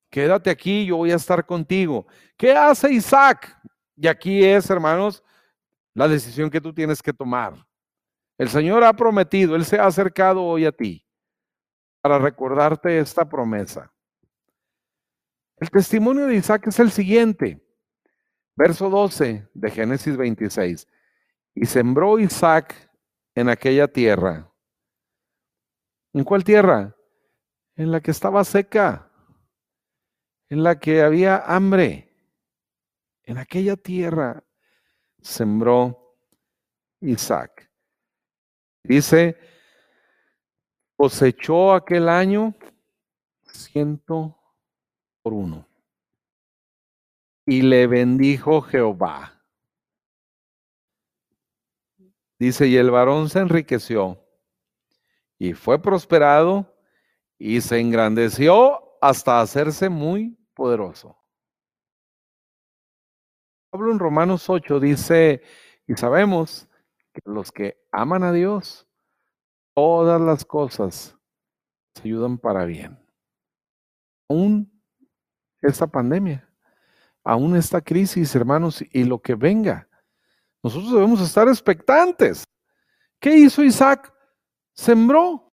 [0.09, 2.07] Quédate aquí, yo voy a estar contigo.
[2.35, 3.55] ¿Qué hace Isaac?
[3.95, 5.23] Y aquí es, hermanos,
[5.93, 7.53] la decisión que tú tienes que tomar.
[8.39, 11.05] El Señor ha prometido, Él se ha acercado hoy a ti
[12.01, 13.93] para recordarte esta promesa.
[15.57, 17.63] El testimonio de Isaac es el siguiente.
[18.55, 20.87] Verso 12 de Génesis 26.
[21.53, 22.86] Y sembró Isaac
[23.37, 24.51] en aquella tierra.
[26.11, 26.95] ¿En cuál tierra?
[27.75, 29.11] En la que estaba seca,
[30.49, 32.11] en la que había hambre.
[33.21, 34.43] En aquella tierra
[35.21, 36.17] sembró
[36.99, 37.71] Isaac.
[38.81, 39.37] Dice,
[40.95, 42.55] cosechó aquel año
[43.43, 44.35] ciento
[45.21, 45.67] por uno.
[47.45, 49.36] Y le bendijo Jehová.
[52.39, 54.23] Dice, y el varón se enriqueció
[55.39, 56.75] y fue prosperado
[57.37, 61.17] y se engrandeció hasta hacerse muy poderoso.
[63.69, 65.41] Pablo en Romanos 8 dice,
[65.87, 66.67] y sabemos
[67.25, 68.87] los que aman a Dios,
[69.73, 71.17] todas las cosas
[71.95, 72.99] se ayudan para bien.
[74.29, 74.71] Aún
[75.61, 76.47] esta pandemia,
[77.23, 79.86] aún esta crisis, hermanos, y lo que venga,
[80.67, 82.43] nosotros debemos estar expectantes.
[83.19, 84.13] ¿Qué hizo Isaac?
[84.73, 85.53] Sembró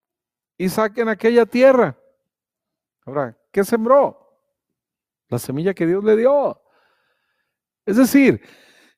[0.57, 1.99] Isaac en aquella tierra.
[3.05, 4.19] Ahora, ¿qué sembró?
[5.29, 6.61] La semilla que Dios le dio.
[7.85, 8.41] Es decir,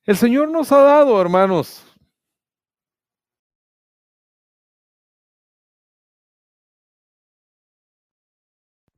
[0.05, 1.85] el Señor nos ha dado, hermanos,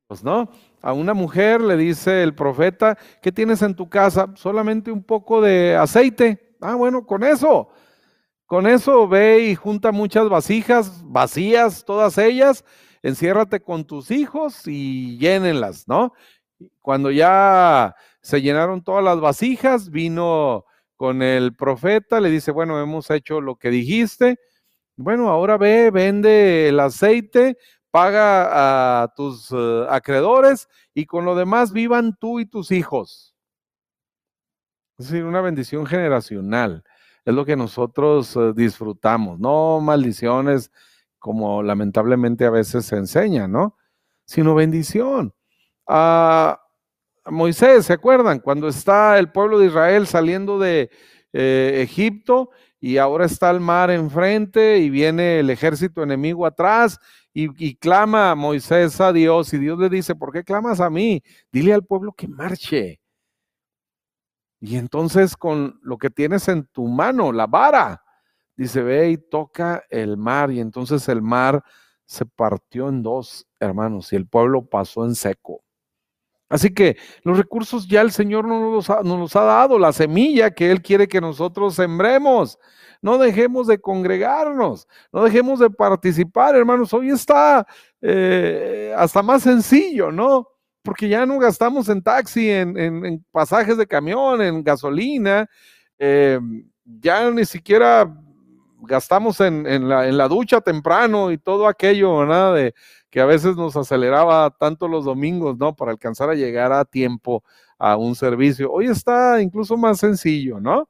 [0.08, 0.50] Pues no,
[0.82, 4.32] a una mujer le dice el profeta, ¿qué tienes en tu casa?
[4.36, 6.47] Solamente un poco de aceite.
[6.62, 7.70] Ah, bueno, con eso.
[8.46, 12.64] Con eso ve y junta muchas vasijas vacías, todas ellas,
[13.04, 16.14] enciérrate con tus hijos y llénenlas, ¿no?
[16.82, 23.10] Cuando ya se llenaron todas las vasijas, vino con el profeta, le dice, bueno, hemos
[23.12, 24.40] hecho lo que dijiste,
[24.96, 27.58] bueno, ahora ve, vende el aceite,
[27.92, 33.37] paga a tus eh, acreedores y con lo demás vivan tú y tus hijos.
[34.98, 36.84] Es decir, una bendición generacional.
[37.24, 40.72] Es lo que nosotros eh, disfrutamos, no maldiciones
[41.20, 43.76] como lamentablemente a veces se enseña, ¿no?
[44.26, 45.34] Sino bendición.
[45.88, 46.62] A
[47.26, 48.40] Moisés, ¿se acuerdan?
[48.40, 50.90] Cuando está el pueblo de Israel saliendo de
[51.34, 57.00] eh, Egipto y ahora está el mar enfrente y viene el ejército enemigo atrás
[57.34, 61.22] y, clama Moisés a Dios y Dios le dice, ¿por qué clamas a mí?
[61.52, 63.00] Dile al pueblo que marche.
[64.60, 68.04] Y entonces con lo que tienes en tu mano, la vara,
[68.56, 70.52] dice, ve y toca el mar.
[70.52, 71.64] Y entonces el mar
[72.06, 75.62] se partió en dos, hermanos, y el pueblo pasó en seco.
[76.50, 80.72] Así que los recursos ya el Señor nos los, ha, ha dado, la semilla que
[80.72, 82.58] Él quiere que nosotros sembremos.
[83.02, 86.94] No dejemos de congregarnos, no dejemos de participar, hermanos.
[86.94, 87.68] Hoy está
[88.02, 90.48] eh, hasta más sencillo, ¿no?
[90.88, 95.50] Porque ya no gastamos en taxi, en, pasajes de camión, en gasolina,
[96.00, 96.40] eh,
[96.86, 98.10] ya ni siquiera
[98.84, 102.74] gastamos en, la, ducha temprano y todo aquello, nada de
[103.10, 105.76] que a veces nos aceleraba tanto los domingos, ¿no?
[105.76, 107.44] Para alcanzar a llegar a tiempo
[107.78, 108.72] a un servicio.
[108.72, 110.88] Hoy está incluso más sencillo, ¿no?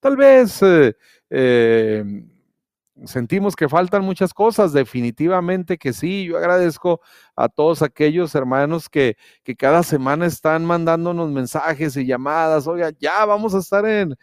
[0.00, 0.96] Tal vez eh,
[1.28, 2.02] eh,
[3.04, 6.26] sentimos que faltan muchas cosas, definitivamente que sí.
[6.26, 7.00] Yo agradezco
[7.36, 12.66] a todos aquellos hermanos que, que cada semana están mandándonos mensajes y llamadas.
[12.66, 14.16] Oiga, ya vamos a estar en,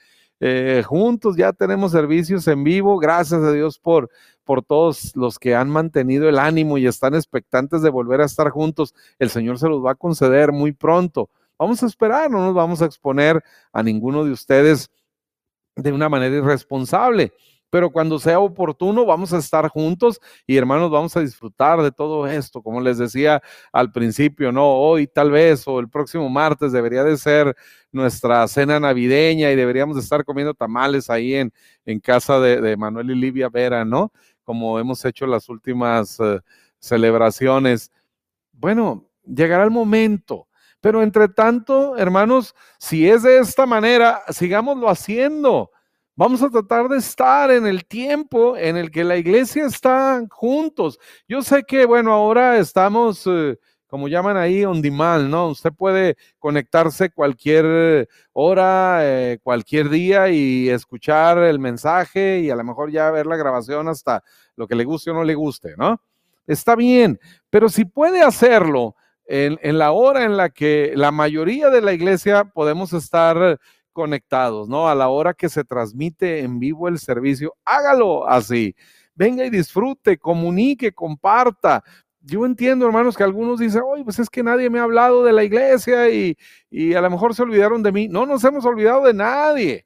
[0.43, 2.97] eh, juntos, ya tenemos servicios en vivo.
[2.97, 4.09] Gracias a Dios por,
[4.43, 8.49] por todos los que han mantenido el ánimo y están expectantes de volver a estar
[8.49, 8.95] juntos.
[9.19, 11.30] El Señor se los va a conceder muy pronto.
[11.59, 14.89] Vamos a esperar, no nos vamos a exponer a ninguno de ustedes
[15.76, 17.34] de una manera irresponsable
[17.72, 22.28] pero cuando sea oportuno vamos a estar juntos y hermanos vamos a disfrutar de todo
[22.28, 23.41] esto, como les decía
[23.72, 24.67] al principio, ¿no?
[24.67, 27.55] Hoy tal vez o el próximo martes debería de ser
[27.91, 31.53] nuestra cena navideña y deberíamos de estar comiendo tamales ahí en,
[31.86, 34.11] en casa de, Manuel y Livia Vera, ¿no?
[34.43, 36.39] Como hemos hecho las últimas eh,
[36.78, 37.89] celebraciones.
[38.51, 40.47] Bueno, llegará el momento.
[40.82, 45.72] Pero entre tanto, hermanos, si es de esta manera, sigámoslo haciendo
[46.16, 50.99] Vamos a tratar de estar en el tiempo en el que la iglesia está juntos.
[51.26, 53.57] Yo sé que, bueno, ahora estamos, eh,
[53.88, 55.47] como llaman ahí, on demand, ¿no?
[55.47, 62.66] Usted puede conectarse cualquier hora, eh, cualquier día y escuchar el mensaje y a lo
[62.66, 64.22] mejor ya ver la grabación hasta
[64.57, 66.01] lo que le guste o no le guste, ¿no?
[66.45, 68.95] Está bien, pero si puede hacerlo
[69.26, 73.59] en, en la hora en la que la mayoría de la iglesia podemos estar
[73.91, 74.87] conectados, ¿no?
[74.89, 78.75] A la hora que se transmite en vivo el servicio, hágalo así.
[79.15, 81.83] Venga y disfrute, comunique, comparta.
[82.21, 85.33] Yo entiendo, hermanos, que algunos dicen, oye, pues es que nadie me ha hablado de
[85.33, 86.37] la iglesia y,
[86.69, 88.07] y a lo mejor se olvidaron de mí.
[88.07, 89.85] No nos hemos olvidado de nadie,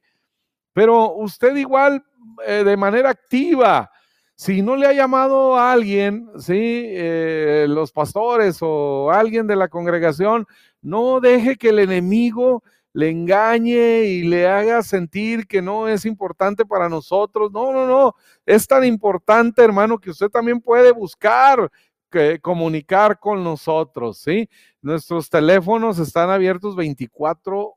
[0.73, 2.03] pero usted igual
[2.45, 3.89] eh, de manera activa,
[4.35, 9.69] si no le ha llamado a alguien, sí, eh, los pastores o alguien de la
[9.69, 10.45] congregación,
[10.81, 12.61] no deje que el enemigo
[12.95, 17.51] le engañe y le haga sentir que no es importante para nosotros.
[17.51, 18.15] No, no, no.
[18.45, 21.69] Es tan importante, hermano, que usted también puede buscar
[22.09, 24.49] que, comunicar con nosotros, ¿sí?
[24.81, 27.75] Nuestros teléfonos están abiertos 24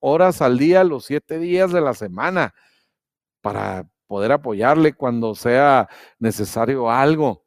[0.00, 2.52] horas al día, los siete días de la semana,
[3.40, 5.88] para poder apoyarle cuando sea
[6.18, 7.43] necesario algo.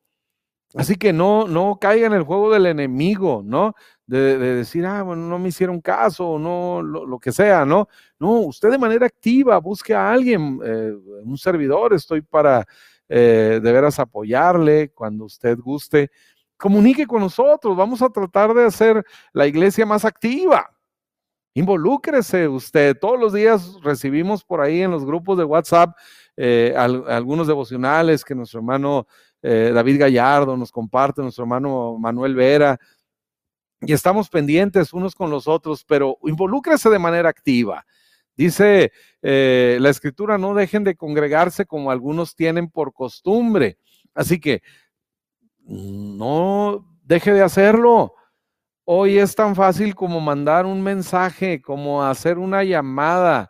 [0.77, 3.75] Así que no, no caiga en el juego del enemigo, ¿no?
[4.07, 7.89] de, decir, ah, bueno, no me hicieron caso, o no, lo, que sea, ¿no?
[8.19, 12.65] No, usted de manera activa busque a alguien, eh, un servidor, estoy para
[13.09, 16.09] eh, de veras apoyarle cuando usted guste.
[16.55, 20.71] Comunique con nosotros, vamos a tratar de hacer la iglesia más activa.
[21.53, 22.95] Involúcrese usted.
[22.99, 25.95] Todos los días recibimos por ahí en los grupos de WhatsApp
[26.35, 29.07] eh, algunos devocionales que nuestro hermano
[29.41, 32.79] David Gallardo nos comparte, nuestro hermano Manuel Vera,
[33.81, 37.85] y estamos pendientes unos con los otros, pero involúcrese de manera activa.
[38.35, 43.77] Dice eh, la escritura, no dejen de congregarse como algunos tienen por costumbre.
[44.13, 44.61] Así que
[45.59, 48.13] no deje de hacerlo.
[48.85, 53.49] Hoy es tan fácil como mandar un mensaje, como hacer una llamada.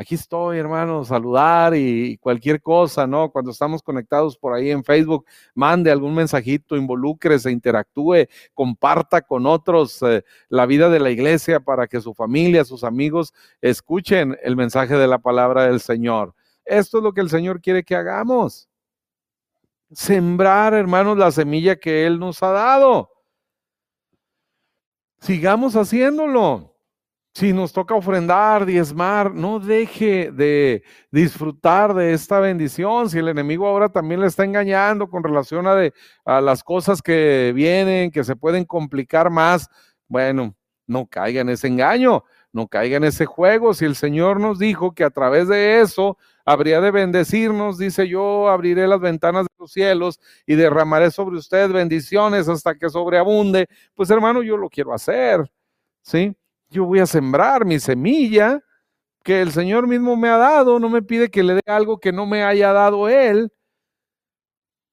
[0.00, 3.30] Aquí estoy, hermano, saludar y cualquier cosa, ¿no?
[3.30, 6.74] Cuando estamos conectados por ahí en Facebook, mande algún mensajito,
[7.38, 12.64] se interactúe, comparta con otros eh, la vida de la iglesia para que su familia,
[12.64, 16.34] sus amigos escuchen el mensaje de la palabra del Señor.
[16.64, 18.70] Esto es lo que el Señor quiere que hagamos.
[19.92, 23.10] Sembrar, hermanos, la semilla que Él nos ha dado.
[25.20, 26.69] Sigamos haciéndolo.
[27.32, 33.08] Si nos toca ofrendar, diezmar, no deje de disfrutar de esta bendición.
[33.08, 38.10] Si el enemigo ahora también le está engañando con relación a, las cosas que vienen,
[38.10, 39.68] que se pueden complicar más,
[40.08, 40.56] bueno,
[40.88, 43.74] no caiga en ese engaño, no caiga en ese juego.
[43.74, 48.48] Si el Señor nos dijo que a través de eso habría de bendecirnos, dice yo,
[48.48, 53.68] abriré las ventanas de los cielos y derramaré sobre usted bendiciones hasta que sobreabunde.
[53.94, 55.48] Pues hermano, yo lo quiero hacer,
[56.02, 56.34] ¿sí?
[56.70, 58.62] Yo voy a sembrar mi semilla
[59.22, 62.12] que el Señor mismo me ha dado, no me pide que le dé algo que
[62.12, 63.52] no me haya dado Él.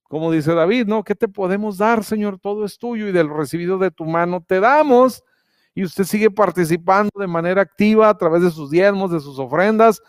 [0.04, 1.04] Como dice David, ¿no?
[1.04, 2.40] ¿Qué te podemos dar, Señor?
[2.40, 5.24] Todo es tuyo y del recibido de tu mano te damos.
[5.76, 10.02] Y usted sigue participando de manera activa a través de sus diezmos, de sus ofrendas,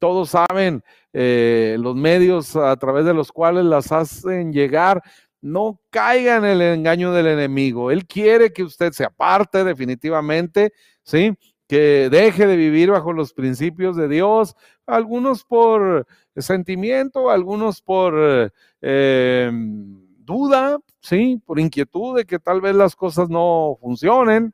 [0.00, 5.02] todos saben eh, los medios a través de los cuales las hacen llegar,
[5.42, 7.90] no caiga en el engaño del enemigo.
[7.90, 10.72] Él quiere que usted se aparte definitivamente,
[11.10, 11.36] ¿sí?
[11.68, 14.56] Que deje de vivir bajo los principios de Dios,
[14.86, 16.06] algunos por
[16.36, 21.40] sentimiento, algunos por eh, duda, ¿sí?
[21.44, 24.52] Por inquietud de que tal vez las cosas no funcionen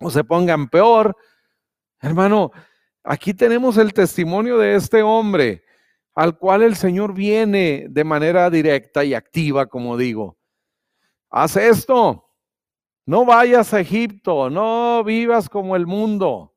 [0.00, 1.16] o se pongan peor.
[2.00, 2.52] Hermano,
[3.10, 5.64] Aquí tenemos el testimonio de este hombre
[6.14, 10.36] al cual el Señor viene de manera directa y activa, como digo.
[11.30, 12.27] Haz esto.
[13.08, 16.52] No vayas a Egipto, no vivas como el mundo.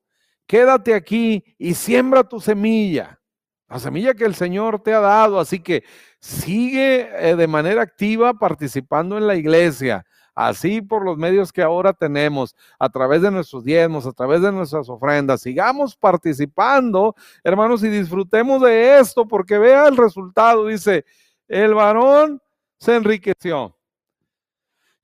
[0.45, 3.21] Quédate aquí y siembra tu semilla,
[3.69, 5.39] la semilla que el Señor te ha dado.
[5.39, 5.85] Así que
[6.19, 11.93] sigue eh, de manera activa participando en la iglesia así por los medios que ahora
[11.93, 15.39] tenemos, a través de nuestros diezmos, a través de nuestras ofrendas.
[15.39, 20.67] Sigamos participando, hermanos, y disfrutemos de esto, porque vea el resultado.
[20.67, 21.05] Dice,
[21.47, 22.41] el varón
[22.77, 23.73] se enriqueció.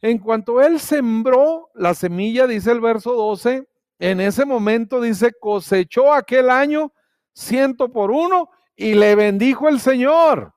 [0.01, 3.67] En cuanto él sembró la semilla, dice el verso 12,
[3.99, 6.93] en ese momento dice, cosechó aquel año
[7.33, 10.53] ciento por uno y le bendijo el Señor.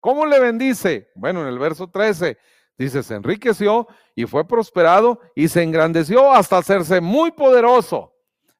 [0.00, 1.08] ¿Cómo le bendice?
[1.14, 2.36] Bueno, en el verso 13,
[2.76, 3.86] Dice, se enriqueció
[4.16, 8.12] y fue prosperado y se engrandeció hasta hacerse muy poderoso,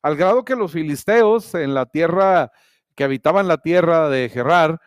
[0.02, 2.52] al grado que los filisteos en la tierra,
[2.94, 4.80] que habitaban la tierra de Gerar,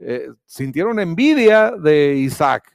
[0.00, 2.73] eh, sintieron envidia de Isaac.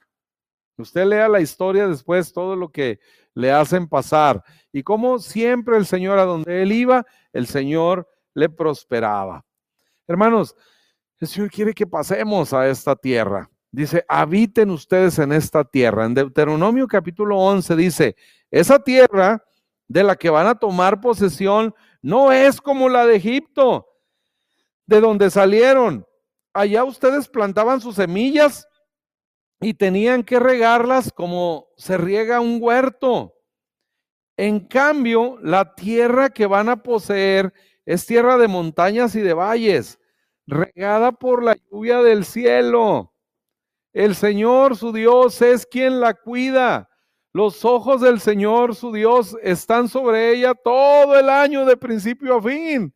[0.80, 3.00] Usted lea la historia después, todo lo que
[3.34, 4.44] le hacen pasar.
[4.72, 9.46] Y como siempre el Señor a donde él iba, el Señor le prosperaba.
[10.08, 10.56] Hermanos,
[11.20, 13.50] el Señor quiere que pasemos a esta tierra.
[13.72, 16.06] Dice, habiten ustedes en esta tierra.
[16.06, 18.16] En Deuteronomio capítulo 11 dice,
[18.50, 19.44] esa tierra
[19.88, 23.88] de la que van a tomar posesión no es como la de Egipto,
[24.86, 26.06] de donde salieron.
[26.54, 28.68] Allá ustedes plantaban sus semillas
[29.62, 33.36] y tenían que regarlas como se riega un huerto.
[34.38, 37.54] En cambio, la tierra que van a poseer
[37.86, 40.00] es tierra de montañas y de valles,
[40.48, 43.14] regada por la lluvia del cielo.
[43.92, 46.90] El Señor, su Dios, es quien la cuida.
[47.34, 52.42] Los ojos del Señor, su Dios, están sobre ella todo el año de principio a
[52.42, 52.94] fin.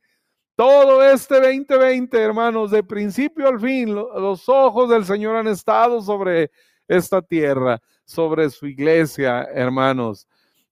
[0.56, 6.51] Todo este 2020, hermanos, de principio al fin, los ojos del Señor han estado sobre
[6.88, 10.28] esta tierra, sobre su iglesia, hermanos.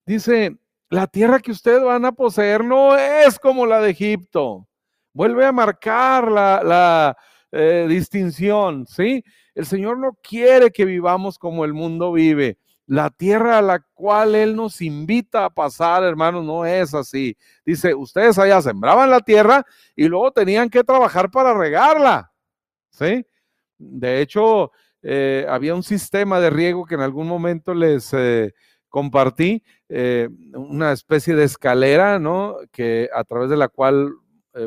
[0.06, 0.56] Dice,
[0.90, 4.68] la tierra que ustedes van a poseer no es como la de Egipto.
[5.14, 7.18] Vuelve a marcar la, la
[7.52, 9.24] eh, distinción, ¿sí?
[9.56, 12.60] El Señor no quiere que vivamos como el mundo vive.
[12.92, 17.38] La tierra a la cual Él nos invita a pasar, hermanos, no es así.
[17.66, 19.66] Dice, ustedes allá sembraban la tierra
[19.96, 22.34] y luego tenían que trabajar para regarla.
[22.90, 23.26] ¿Sí?
[23.78, 28.54] De hecho, eh, había un sistema de riego que en algún momento les eh,
[28.90, 32.58] compartí, eh, una especie de escalera, ¿no?
[32.74, 34.12] Que a través de la cual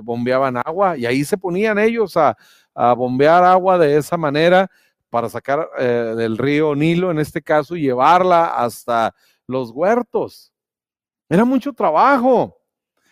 [0.02, 2.38] bombeaban agua y ahí se ponían ellos a,
[2.74, 4.70] a bombear agua de esa manera
[5.14, 9.14] para sacar eh, del río Nilo, en este caso, y llevarla hasta
[9.46, 10.52] los huertos.
[11.28, 12.60] Era mucho trabajo.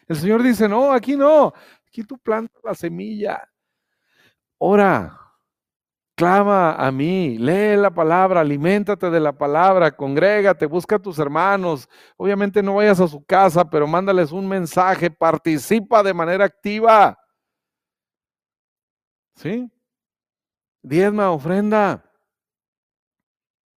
[0.09, 1.53] El Señor dice, no, aquí no,
[1.87, 3.49] aquí tú plantas la semilla.
[4.59, 5.17] Ora,
[6.17, 11.89] clama a mí, lee la palabra, aliméntate de la palabra, congrégate, busca a tus hermanos.
[12.17, 17.17] Obviamente no vayas a su casa, pero mándales un mensaje, participa de manera activa.
[19.37, 19.72] ¿Sí?
[20.83, 22.05] Diezma, ofrenda.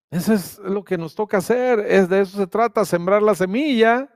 [0.09, 4.09] Eso es lo que nos toca hacer, es de eso se trata, sembrar la semilla.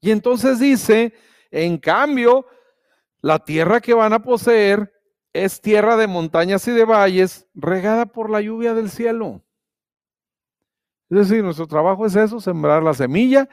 [0.00, 1.14] Y entonces dice,
[1.50, 2.46] en cambio,
[3.20, 4.92] la tierra que van a poseer
[5.32, 9.42] es tierra de montañas y de valles, regada por la lluvia del cielo.
[11.10, 13.48] Es decir, nuestro trabajo es eso, sembrar la semilla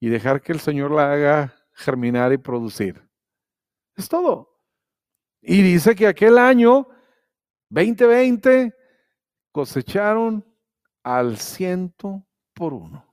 [0.00, 3.02] y dejar que el Señor la haga germinar y producir.
[3.96, 4.60] Es todo.
[5.40, 6.88] Y dice que aquel año
[7.74, 8.72] 2020
[9.50, 10.44] cosecharon
[11.02, 13.04] al ciento por uno.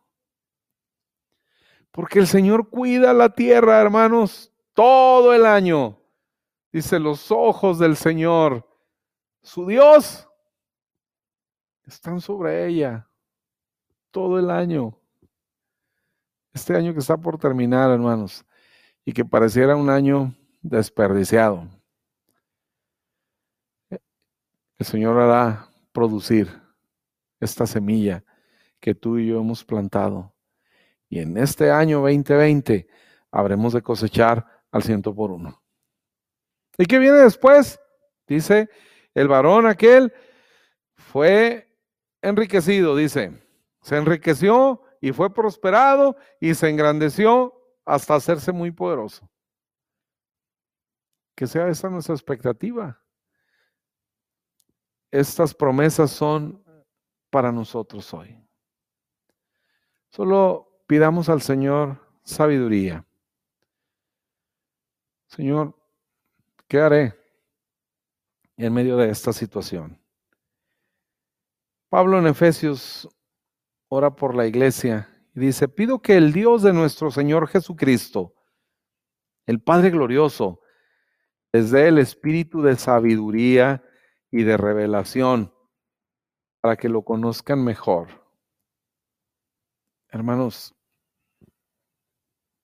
[1.91, 5.97] Porque el Señor cuida la tierra, hermanos, todo el año.
[6.71, 8.65] Dice, los ojos del Señor,
[9.41, 10.29] su Dios,
[11.85, 13.09] están sobre ella
[14.11, 14.95] todo el año.
[16.53, 18.45] Este año que está por terminar, hermanos,
[19.03, 21.80] y que pareciera un año desperdiciado.
[24.81, 26.59] El Señor hará producir
[27.39, 28.23] esta semilla
[28.79, 30.33] que tú y yo hemos plantado.
[31.07, 32.87] Y en este año 2020
[33.29, 35.61] habremos de cosechar al ciento por uno.
[36.79, 37.79] ¿Y qué viene después?
[38.25, 38.71] Dice,
[39.13, 40.11] el varón aquel
[40.95, 41.77] fue
[42.23, 43.39] enriquecido, dice,
[43.83, 47.53] se enriqueció y fue prosperado y se engrandeció
[47.85, 49.29] hasta hacerse muy poderoso.
[51.35, 53.00] Que sea esa nuestra expectativa.
[55.11, 56.63] Estas promesas son
[57.29, 58.37] para nosotros hoy.
[60.09, 63.05] Solo pidamos al Señor sabiduría.
[65.27, 65.75] Señor,
[66.67, 67.19] ¿qué haré
[68.57, 69.99] en medio de esta situación?
[71.89, 73.07] Pablo en Efesios
[73.89, 78.33] ora por la iglesia y dice, pido que el Dios de nuestro Señor Jesucristo,
[79.45, 80.61] el Padre glorioso,
[81.51, 83.83] les dé el espíritu de sabiduría
[84.31, 85.53] y de revelación
[86.61, 88.07] para que lo conozcan mejor.
[90.09, 90.73] Hermanos,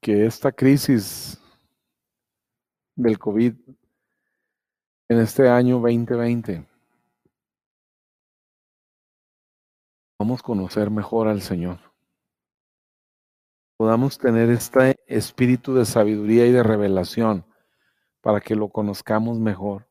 [0.02, 1.42] que esta crisis
[2.96, 3.54] del COVID
[5.10, 6.68] en este año 2020
[10.20, 11.80] vamos a conocer mejor al Señor.
[13.78, 17.46] Podamos tener este espíritu de sabiduría y de revelación
[18.22, 19.87] para que lo conozcamos mejor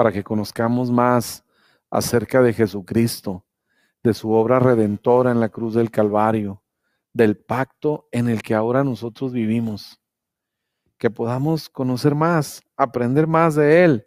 [0.00, 1.44] para que conozcamos más
[1.90, 3.44] acerca de Jesucristo,
[4.02, 6.62] de su obra redentora en la cruz del Calvario,
[7.12, 10.00] del pacto en el que ahora nosotros vivimos.
[10.96, 14.06] Que podamos conocer más, aprender más de Él.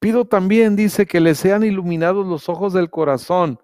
[0.00, 3.60] Pido también, dice, que les sean iluminados los ojos del corazón,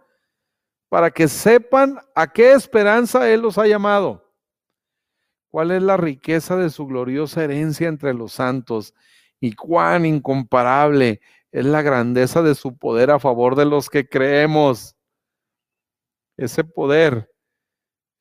[0.88, 4.32] para que sepan a qué esperanza Él los ha llamado,
[5.50, 8.94] cuál es la riqueza de su gloriosa herencia entre los santos
[9.40, 11.20] y cuán incomparable
[11.50, 14.96] es la grandeza de su poder a favor de los que creemos.
[16.36, 17.32] Ese poder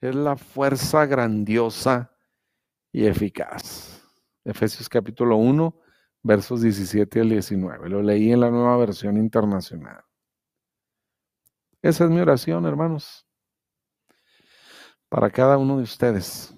[0.02, 2.16] es la fuerza grandiosa
[2.92, 4.02] y eficaz.
[4.46, 5.80] Efesios capítulo 1,
[6.24, 7.90] versos 17 al 19.
[7.90, 10.04] Lo leí en la nueva versión internacional.
[11.82, 13.26] Esa es mi oración, hermanos,
[15.08, 16.54] para cada uno de ustedes.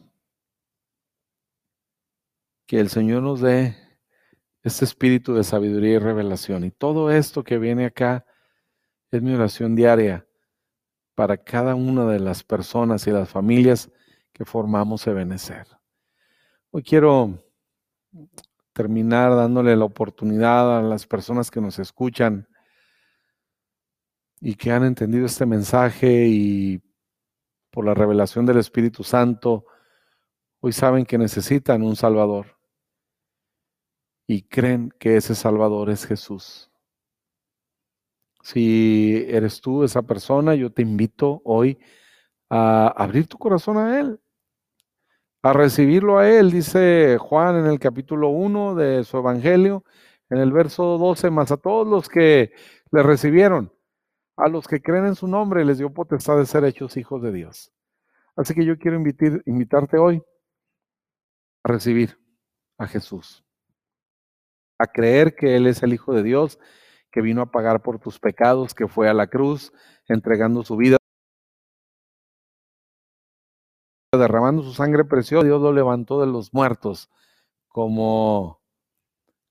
[2.66, 3.91] Que el Señor nos dé
[4.64, 6.64] este espíritu de sabiduría y revelación.
[6.64, 8.26] Y todo esto que viene acá
[9.10, 10.26] es mi oración diaria
[11.16, 13.90] para cada una de las personas y las familias
[14.34, 15.68] que formamos Ebenecer.
[16.72, 17.44] Hoy quiero
[18.74, 22.48] terminar dándole la oportunidad a las personas que nos escuchan
[24.40, 26.82] y que han entendido este mensaje y
[27.70, 29.66] por la revelación del Espíritu Santo,
[30.60, 32.61] hoy saben que necesitan un Salvador
[34.32, 36.72] y creen que ese Salvador es Jesús.
[38.42, 41.78] Si eres tú esa persona, yo te invito hoy
[42.50, 44.22] a abrir tu corazón a Él,
[45.44, 49.84] a recibirlo a Él, dice Juan en el capítulo 1 de su Evangelio,
[50.30, 52.54] en el verso 12, más a todos los que
[52.92, 53.74] le recibieron,
[54.38, 57.34] a los que creen en su nombre, les dio potestad de ser hechos hijos de
[57.34, 57.74] Dios.
[58.38, 60.24] Así que yo quiero invitarte hoy
[61.64, 62.18] a recibir
[62.78, 63.44] a Jesús
[64.82, 66.60] a creer que Él es el Hijo de Dios,
[67.12, 69.72] que vino a pagar por tus pecados, que fue a la cruz
[70.08, 70.98] entregando su vida,
[74.12, 77.10] derramando su sangre preciosa, Dios lo levantó de los muertos
[77.68, 78.62] como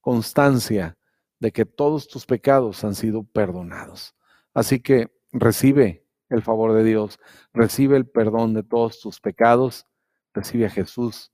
[0.01, 0.99] constancia
[1.39, 4.15] de que todos tus pecados han sido perdonados.
[4.53, 7.19] Así que recibe el favor de Dios,
[7.53, 9.87] recibe el perdón de todos tus pecados,
[10.35, 11.33] recibe a Jesús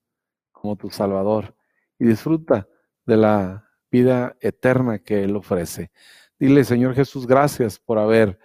[0.52, 1.56] como tu Salvador
[1.98, 2.68] y disfruta
[3.04, 5.90] de la vida eterna que Él ofrece.
[6.38, 8.38] Dile, Señor Jesús, gracias por haber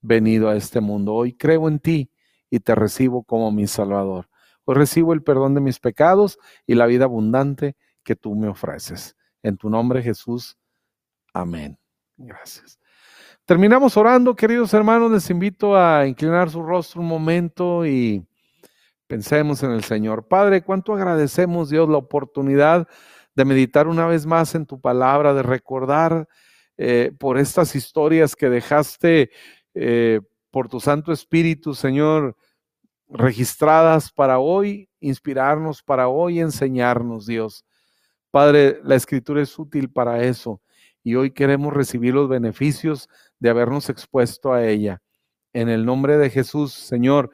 [0.00, 1.14] venido a este mundo.
[1.14, 2.10] Hoy creo en ti
[2.50, 4.28] y te recibo como mi Salvador.
[4.64, 9.16] Hoy recibo el perdón de mis pecados y la vida abundante que tú me ofreces.
[9.42, 10.58] En tu nombre, Jesús.
[11.32, 11.78] Amén.
[12.16, 12.78] Gracias.
[13.44, 15.10] Terminamos orando, queridos hermanos.
[15.10, 18.24] Les invito a inclinar su rostro un momento y
[19.06, 20.28] pensemos en el Señor.
[20.28, 22.86] Padre, cuánto agradecemos, Dios, la oportunidad
[23.34, 26.28] de meditar una vez más en tu palabra, de recordar
[26.76, 29.30] eh, por estas historias que dejaste
[29.74, 30.20] eh,
[30.50, 32.36] por tu Santo Espíritu, Señor,
[33.08, 37.64] registradas para hoy, inspirarnos para hoy, enseñarnos, Dios.
[38.30, 40.60] Padre, la escritura es útil para eso
[41.02, 43.08] y hoy queremos recibir los beneficios
[43.38, 45.02] de habernos expuesto a ella.
[45.52, 47.30] En el nombre de Jesús, Señor,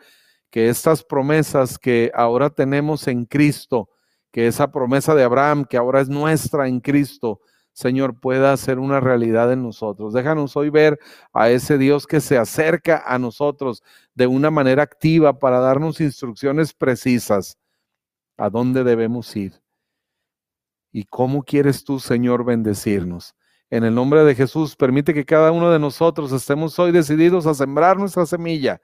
[0.51, 3.90] que estas promesas que ahora tenemos en Cristo,
[4.37, 7.41] que esa promesa de Abraham, que ahora es nuestra en Cristo,
[7.72, 10.12] Señor, pueda ser una realidad en nosotros.
[10.12, 11.01] Déjanos hoy ver
[11.32, 13.82] a ese Dios que se acerca a nosotros
[14.14, 17.57] de una manera activa para darnos instrucciones precisas
[18.37, 19.55] a dónde debemos ir.
[20.93, 23.34] ¿Y cómo quieres tú, Señor, bendecirnos?
[23.70, 27.55] En el nombre de Jesús, permite que cada uno de nosotros estemos hoy decididos a
[27.55, 28.82] sembrar nuestra semilla.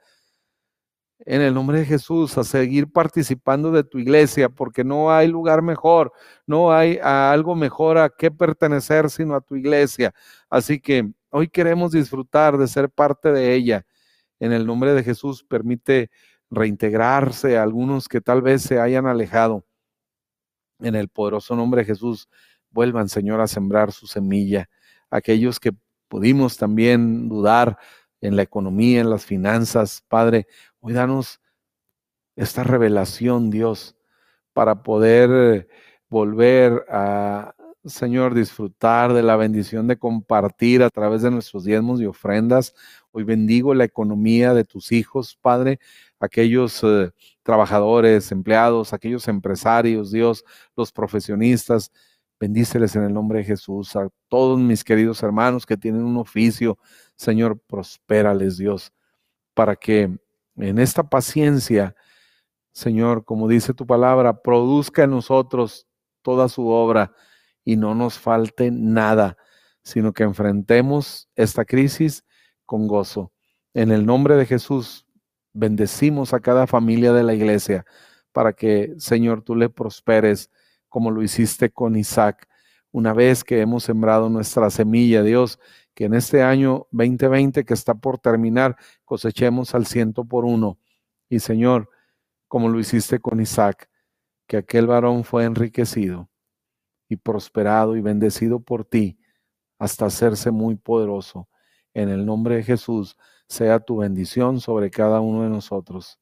[1.25, 5.61] En el nombre de Jesús, a seguir participando de tu iglesia, porque no hay lugar
[5.61, 6.11] mejor,
[6.45, 10.13] no hay algo mejor a qué pertenecer sino a tu iglesia.
[10.49, 13.85] Así que hoy queremos disfrutar de ser parte de ella.
[14.39, 16.09] En el nombre de Jesús, permite
[16.49, 19.65] reintegrarse a algunos que tal vez se hayan alejado.
[20.79, 22.27] En el poderoso nombre de Jesús,
[22.69, 24.69] vuelvan, Señor, a sembrar su semilla.
[25.09, 25.71] Aquellos que
[26.09, 27.77] pudimos también dudar
[28.19, 30.47] en la economía, en las finanzas, Padre,
[30.83, 31.39] hoy danos
[32.35, 33.95] esta revelación, Dios,
[34.53, 35.67] para poder
[36.09, 37.55] volver a,
[37.85, 42.75] Señor, disfrutar de la bendición de compartir a través de nuestros diezmos y ofrendas.
[43.11, 45.79] Hoy bendigo la economía de tus hijos, Padre,
[46.19, 47.11] aquellos eh,
[47.43, 50.43] trabajadores, empleados, aquellos empresarios, Dios,
[50.75, 51.91] los profesionistas
[52.43, 56.77] Bendíceles en el nombre de Jesús a todos mis queridos hermanos que tienen un oficio.
[57.15, 58.91] Señor, prospérales, Dios,
[59.53, 60.17] para que
[60.57, 61.95] en esta paciencia,
[62.71, 65.87] Señor, como dice tu palabra, produzca en nosotros
[66.21, 67.13] toda su obra
[67.63, 69.37] y no nos falte nada,
[69.83, 72.23] sino que enfrentemos esta crisis
[72.65, 73.31] con gozo.
[73.73, 75.05] En el nombre de Jesús,
[75.53, 77.85] bendecimos a cada familia de la iglesia
[78.31, 80.49] para que, Señor, tú le prosperes
[80.89, 82.47] como lo hiciste con Isaac.
[82.93, 85.59] Una vez que hemos sembrado nuestra semilla, Dios,
[85.95, 90.77] que en este año 2020 que está por terminar, cosechemos al ciento por uno.
[91.27, 91.89] Y Señor,
[92.47, 93.89] como lo hiciste con Isaac,
[94.45, 96.29] que aquel varón fue enriquecido
[97.09, 99.17] y prosperado y bendecido por ti
[99.79, 101.49] hasta hacerse muy poderoso.
[101.95, 103.17] En el nombre de Jesús,
[103.47, 106.19] sea tu bendición sobre cada uno de nosotros.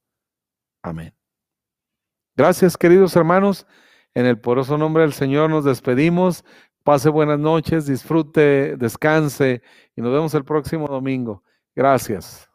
[0.82, 1.14] Amén.
[2.34, 3.68] Gracias, queridos hermanos.
[4.14, 6.44] En el poroso nombre del Señor nos despedimos.
[6.84, 9.62] Pase buenas noches, disfrute, descanse
[9.96, 11.44] y nos vemos el próximo domingo.
[11.76, 12.51] Gracias.